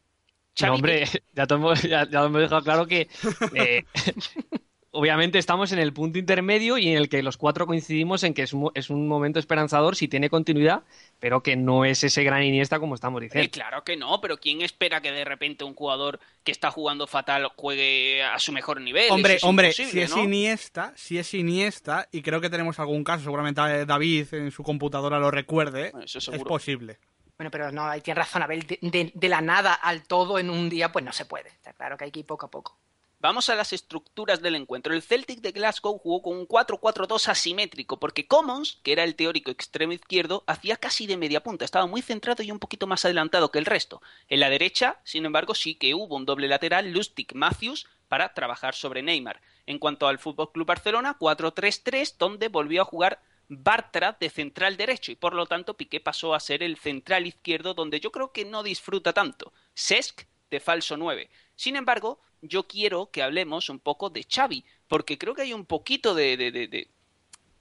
[0.62, 1.04] no, hombre,
[1.34, 3.10] ya, te hemos, ya, dejado claro que
[3.56, 3.84] eh,
[4.92, 8.44] obviamente estamos en el punto intermedio y en el que los cuatro coincidimos en que
[8.44, 10.84] es un, es un momento esperanzador si tiene continuidad,
[11.20, 13.50] pero que no es ese gran Iniesta como estamos diciendo.
[13.52, 17.50] claro que no, pero ¿quién espera que de repente un jugador que está jugando fatal
[17.56, 19.12] juegue a su mejor nivel?
[19.12, 23.86] Hombre, hombre, si es Iniesta, si es Iniesta, y creo que tenemos algún caso, seguramente
[23.86, 27.00] David en su computadora lo recuerde, es posible.
[27.38, 30.68] Bueno, pero no, hay tiene razón, Abel, de, de la nada al todo en un
[30.70, 31.48] día, pues no se puede.
[31.48, 32.78] Está claro que hay que ir poco a poco.
[33.22, 34.94] Vamos a las estructuras del encuentro.
[34.94, 39.52] El Celtic de Glasgow jugó con un 4-4-2 asimétrico, porque Commons, que era el teórico
[39.52, 43.52] extremo izquierdo, hacía casi de media punta, estaba muy centrado y un poquito más adelantado
[43.52, 44.02] que el resto.
[44.30, 48.74] En la derecha, sin embargo, sí que hubo un doble lateral, Lustig Matthews, para trabajar
[48.74, 49.42] sobre Neymar.
[49.66, 55.12] En cuanto al Fútbol Club Barcelona, 4-3-3, donde volvió a jugar Bartra de central derecho
[55.12, 58.46] y por lo tanto Piqué pasó a ser el central izquierdo donde yo creo que
[58.46, 59.52] no disfruta tanto.
[59.74, 61.30] Sesk de falso 9.
[61.56, 65.66] Sin embargo, yo quiero que hablemos un poco de Xavi, porque creo que hay un
[65.66, 66.88] poquito de, de, de,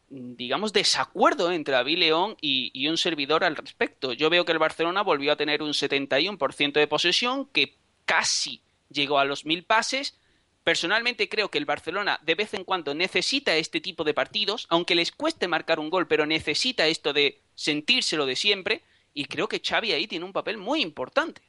[0.09, 4.13] digamos, desacuerdo entre David León y, y, un servidor al respecto.
[4.13, 9.19] Yo veo que el Barcelona volvió a tener un 71% de posesión, que casi llegó
[9.19, 10.19] a los mil pases.
[10.65, 14.95] Personalmente creo que el Barcelona de vez en cuando necesita este tipo de partidos, aunque
[14.95, 18.83] les cueste marcar un gol, pero necesita esto de sentírselo de siempre,
[19.15, 21.43] y creo que Xavi ahí tiene un papel muy importante.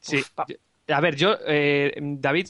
[0.00, 0.22] Sí,
[0.88, 2.48] a ver, yo, eh, David,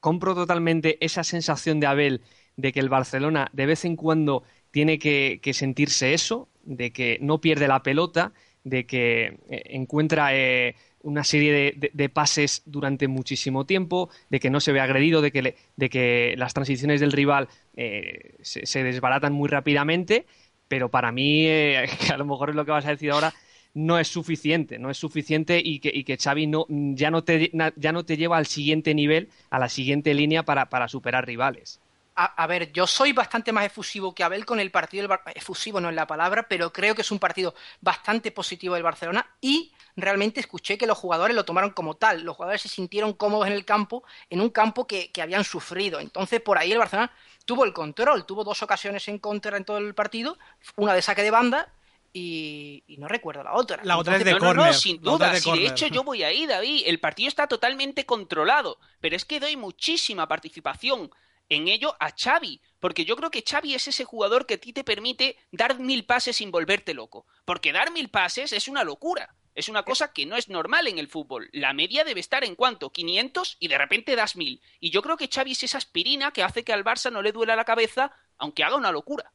[0.00, 2.22] compro totalmente esa sensación de Abel
[2.56, 7.40] de que el Barcelona de vez en cuando tiene que, sentirse eso, de que no
[7.40, 8.32] pierde la pelota,
[8.64, 14.60] de que eh, encuentra eh, una serie de, pases durante muchísimo tiempo, de que no
[14.60, 19.48] se ve agredido, de que, de que las transiciones del rival se, se, desbaratan muy
[19.48, 20.26] rápidamente,
[20.66, 23.32] pero para mí, que a lo mejor es lo que vas a decir ahora,
[23.76, 27.52] no es suficiente, no es suficiente y que, y que Xavi no, ya, no te,
[27.76, 31.78] ya no te lleva al siguiente nivel, a la siguiente línea para, para superar rivales.
[32.18, 35.06] A, ver, yo soy bastante más efusivo que Abel con el partido.
[35.06, 38.82] Del efusivo no es la palabra, pero creo que es un partido bastante positivo del
[38.82, 42.22] Barcelona y realmente escuché que los jugadores lo tomaron como tal.
[42.22, 46.00] Los jugadores se sintieron cómodos en el campo, en un campo que, que habían sufrido.
[46.00, 47.12] Entonces, por ahí el Barcelona
[47.44, 50.38] tuvo el control, tuvo dos ocasiones en contra en todo el partido,
[50.76, 51.70] una de saque de banda
[52.18, 53.84] y, no recuerdo la otra.
[53.84, 55.30] La otra es de no, no, sin duda.
[55.32, 56.84] De, de hecho, yo voy ahí, David.
[56.86, 58.78] El partido está totalmente controlado.
[59.00, 61.10] Pero es que doy muchísima participación
[61.50, 62.62] en ello a Xavi.
[62.80, 66.06] Porque yo creo que Xavi es ese jugador que a ti te permite dar mil
[66.06, 67.26] pases sin volverte loco.
[67.44, 69.34] Porque dar mil pases es una locura.
[69.54, 71.50] Es una cosa que no es normal en el fútbol.
[71.52, 72.92] La media debe estar en cuánto?
[72.92, 74.62] 500 y de repente das mil.
[74.80, 77.32] Y yo creo que Xavi es esa aspirina que hace que al Barça no le
[77.32, 79.32] duela la cabeza, aunque haga una locura.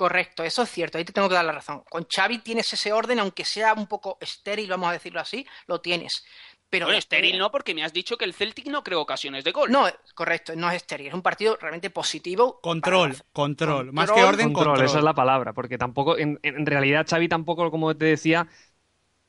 [0.00, 1.82] Correcto, eso es cierto, ahí te tengo que dar la razón.
[1.90, 5.82] Con Xavi tienes ese orden, aunque sea un poco estéril, vamos a decirlo así, lo
[5.82, 6.24] tienes.
[6.70, 9.52] Pero bueno, estéril no, porque me has dicho que el Celtic no creó ocasiones de
[9.52, 9.70] gol.
[9.70, 12.60] No, correcto, no es estéril, es un partido realmente positivo.
[12.62, 17.28] Control, control, más que orden, control, Esa es la palabra, porque tampoco, en, realidad Xavi
[17.28, 18.48] tampoco, como te decía,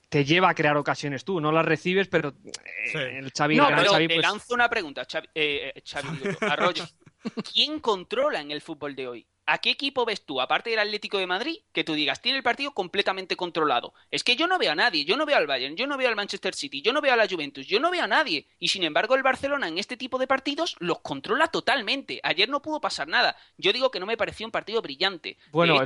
[0.07, 2.33] te lleva a crear ocasiones tú, no las recibes, pero
[2.93, 3.57] eh, el Xavi...
[3.57, 6.07] No, pero te pues lanzo una pregunta, Xavi, eh, eh Xavi
[6.49, 6.85] Arroyo.
[7.51, 9.27] ¿Quién controla en el fútbol de hoy?
[9.51, 12.43] ¿A qué equipo ves tú, aparte del Atlético de Madrid, que tú digas, tiene el
[12.43, 13.93] partido completamente controlado?
[14.09, 16.07] Es que yo no veo a nadie, yo no veo al Bayern, yo no veo
[16.07, 18.47] al Manchester City, yo no veo a la Juventus, yo no veo a nadie.
[18.59, 22.21] Y sin embargo el Barcelona en este tipo de partidos los controla totalmente.
[22.23, 23.35] Ayer no pudo pasar nada.
[23.57, 25.35] Yo digo que no me pareció un partido brillante.
[25.51, 25.83] Bueno,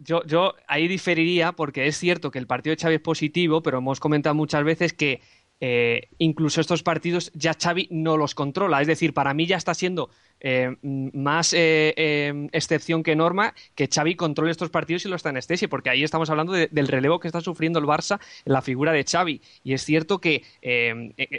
[0.00, 3.78] yo, yo ahí diferiría porque es cierto que el partido de Xavi es positivo, pero
[3.78, 5.20] hemos comentado muchas veces que
[5.60, 8.80] eh, incluso estos partidos ya Xavi no los controla.
[8.80, 14.14] Es decir, para mí ya está siendo eh, más eh, excepción que norma que Xavi
[14.14, 17.78] controle estos partidos y los anestesia, porque ahí estamos hablando del relevo que está sufriendo
[17.78, 19.40] el Barça en la figura de Xavi.
[19.62, 20.42] Y es cierto que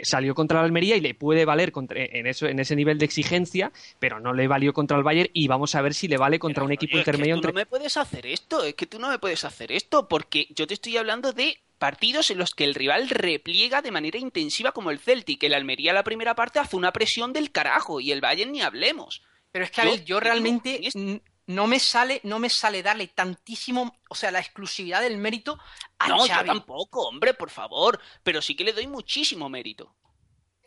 [0.02, 3.70] salió contra el Almería y le puede valer en, eso, en ese nivel de exigencia,
[4.00, 6.64] pero no le valió contra el Bayern y vamos a ver si le vale contra
[6.64, 7.36] un equipo intermedio.
[7.36, 9.70] Es que tú no me puedes hacer esto, es que tú no me puedes hacer
[9.72, 13.90] esto, porque yo te estoy hablando de partidos en los que el rival repliega de
[13.90, 15.42] manera intensiva como el Celtic.
[15.42, 19.22] El Almería la primera parte hace una presión del carajo y el Bayern ni hablemos.
[19.52, 20.90] Pero es que yo, realmente
[21.46, 25.58] no me sale no me sale darle tantísimo, o sea, la exclusividad del mérito
[25.98, 29.94] a No, yo tampoco, hombre, por favor, pero sí que le doy muchísimo mérito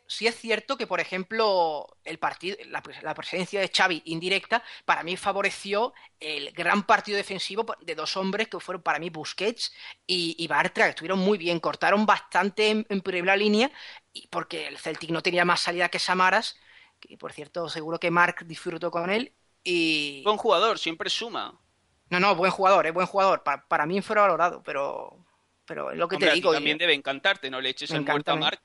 [0.09, 5.15] sí es cierto que, por ejemplo, el partido, la, presencia de Xavi indirecta para mí
[5.15, 9.71] favoreció el gran partido defensivo de dos hombres que fueron para mí Busquets
[10.07, 13.71] y, Bartra, que estuvieron muy bien, cortaron bastante en, primera línea,
[14.11, 16.57] y porque el Celtic no tenía más salida que Samaras,
[16.99, 19.31] que por cierto seguro que Mark disfrutó con él.
[19.63, 20.23] Y...
[20.23, 21.61] Buen jugador, siempre suma.
[22.09, 23.43] No, no, buen jugador, es buen jugador.
[23.43, 25.23] para mí fue valorado, pero,
[25.65, 26.51] pero es lo que te digo.
[26.51, 28.59] También debe encantarte, no le eches el muerto a Mark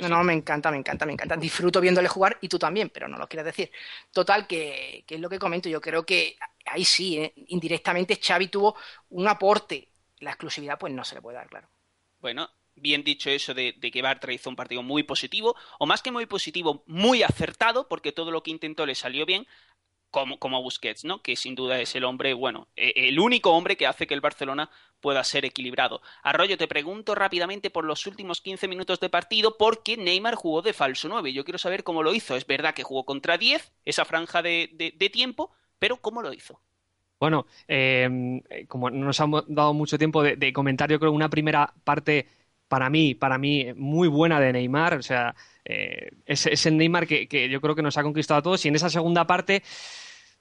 [0.00, 1.36] no, no, me encanta, me encanta, me encanta.
[1.36, 3.70] Disfruto viéndole jugar y tú también, pero no lo quieres decir.
[4.12, 5.68] Total, que, es lo que comento.
[5.68, 7.32] Yo creo que ahí sí, ¿eh?
[7.48, 8.76] indirectamente Xavi tuvo
[9.10, 9.88] un aporte.
[10.20, 11.68] La exclusividad, pues no se le puede dar, claro.
[12.20, 16.10] Bueno, bien dicho eso de, que Bartra hizo un partido muy positivo, o más que
[16.10, 19.46] muy positivo, muy acertado, porque todo lo que intentó le salió bien
[20.10, 21.22] como, como Busquets, ¿no?
[21.22, 24.20] Que sin duda es el hombre, bueno, e, el único hombre que hace que el
[24.20, 26.00] Barcelona pueda ser equilibrado.
[26.22, 30.72] Arroyo, te pregunto rápidamente por los últimos 15 minutos de partido, porque Neymar jugó de
[30.72, 31.32] falso 9.
[31.32, 32.36] Yo quiero saber cómo lo hizo.
[32.36, 36.60] Es verdad que jugó contra 10, esa franja de, de, tiempo, pero ¿cómo lo hizo?
[37.20, 41.28] Bueno, em, como no nos han dado mucho tiempo de, de comentar, yo creo una
[41.28, 42.28] primera parte
[42.68, 44.94] para mí, para mí, muy buena de Neymar.
[44.94, 48.64] O sea, eh, es, el Neymar que, yo creo que nos ha conquistado a todos.
[48.64, 49.62] Y en esa segunda parte,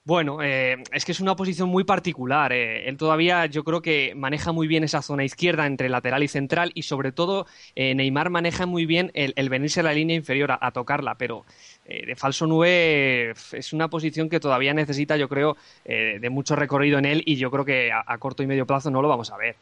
[0.03, 2.51] bueno, eh, es que es una posición muy particular.
[2.53, 2.87] Eh.
[2.87, 6.71] Él todavía yo creo que maneja muy bien esa zona izquierda entre lateral y central.
[6.75, 11.15] Y sobre todo, Neymar maneja muy bien el, venirse a la línea inferior a, tocarla.
[11.15, 11.45] Pero
[11.85, 15.55] de falso 9 es una posición que todavía necesita, yo creo,
[15.85, 17.23] de mucho recorrido en él.
[17.25, 19.55] Y yo creo que a corto y medio plazo no lo vamos a ver.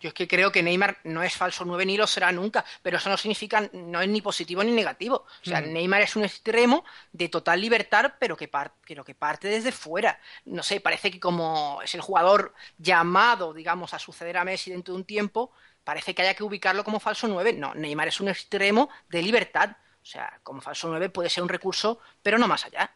[0.00, 2.96] Yo es que creo que Neymar no es falso 9 ni lo será nunca, pero
[2.96, 5.26] eso no significa, no es ni positivo ni negativo.
[5.26, 5.72] O sea, mm.
[5.72, 10.18] Neymar es un extremo de total libertad, pero que, que parte desde fuera.
[10.46, 14.94] No sé, parece que como es el jugador llamado, digamos, a suceder a Messi dentro
[14.94, 15.52] de un tiempo,
[15.84, 17.52] parece que haya que ubicarlo como falso 9.
[17.52, 19.76] No, Neymar es un extremo de libertad.
[20.02, 22.90] O sea, como falso 9 puede ser un recurso, pero no más allá.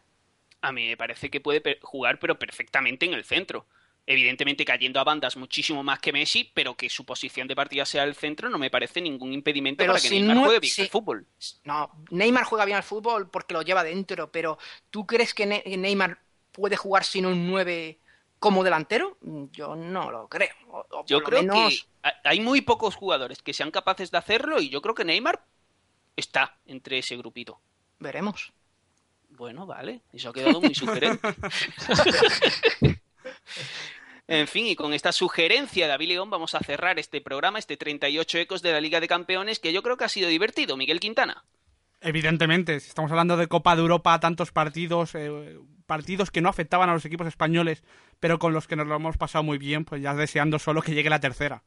[0.61, 3.67] A mí me parece que puede jugar, pero perfectamente en el centro
[4.07, 8.03] evidentemente cayendo a bandas muchísimo más que Messi, pero que su posición de partida sea
[8.03, 11.25] el centro no me parece ningún impedimento para que Neymar juegue bien al fútbol.
[11.63, 14.57] No, Neymar juega bien al fútbol porque lo lleva dentro, pero
[14.91, 16.19] ¿tú crees que Neymar
[16.51, 17.97] puede jugar sin un 9
[18.39, 19.17] como delantero?
[19.51, 20.53] Yo no lo creo.
[21.07, 21.79] yo creo que
[22.23, 25.43] hay muy pocos jugadores que sean capaces de hacerlo y yo creo que Neymar
[26.15, 27.59] está entre ese grupito.
[27.99, 28.53] Veremos.
[29.29, 31.27] Bueno, vale, eso ha quedado muy sugerente.
[34.27, 37.77] En fin, y con esta sugerencia de David León vamos a cerrar este programa, este
[37.77, 40.77] 38 ecos de la Liga de Campeones, que yo creo que ha sido divertido.
[40.77, 41.45] Miguel Quintana.
[42.01, 46.89] Evidentemente, si estamos hablando de Copa de Europa, tantos partidos, eh, partidos que no afectaban
[46.89, 47.83] a los equipos españoles,
[48.19, 50.95] pero con los que nos lo hemos pasado muy bien, pues ya deseando solo que
[50.95, 51.63] llegue la tercera.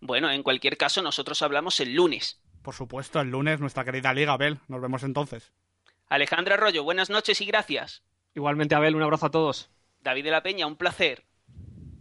[0.00, 2.40] Bueno, en cualquier caso, nosotros hablamos el lunes.
[2.62, 4.58] Por supuesto, el lunes, nuestra querida Liga, Abel.
[4.68, 5.52] Nos vemos entonces.
[6.08, 8.02] Alejandra Arroyo, buenas noches y gracias.
[8.34, 9.70] Igualmente, Abel, un abrazo a todos.
[10.04, 11.24] David de la Peña, un placer.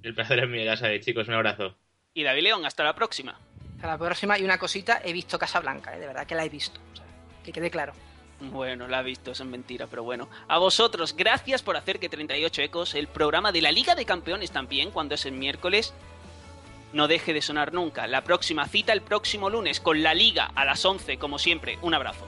[0.03, 1.75] El placer es mío, ya sabéis, chicos, un abrazo.
[2.13, 3.39] Y David León, hasta la próxima.
[3.75, 4.37] Hasta la próxima.
[4.37, 5.99] Y una cosita, he visto Casablanca, ¿eh?
[5.99, 6.81] de verdad que la he visto.
[6.91, 7.05] O sea,
[7.43, 7.93] que quede claro.
[8.41, 10.27] Bueno, la ha visto, eso es mentira, pero bueno.
[10.49, 14.51] A vosotros, gracias por hacer que 38 Ecos, el programa de la Liga de Campeones
[14.51, 15.93] también, cuando es el miércoles,
[16.91, 18.05] no deje de sonar nunca.
[18.07, 21.79] La próxima cita el próximo lunes con la Liga a las 11, como siempre.
[21.81, 22.27] Un abrazo.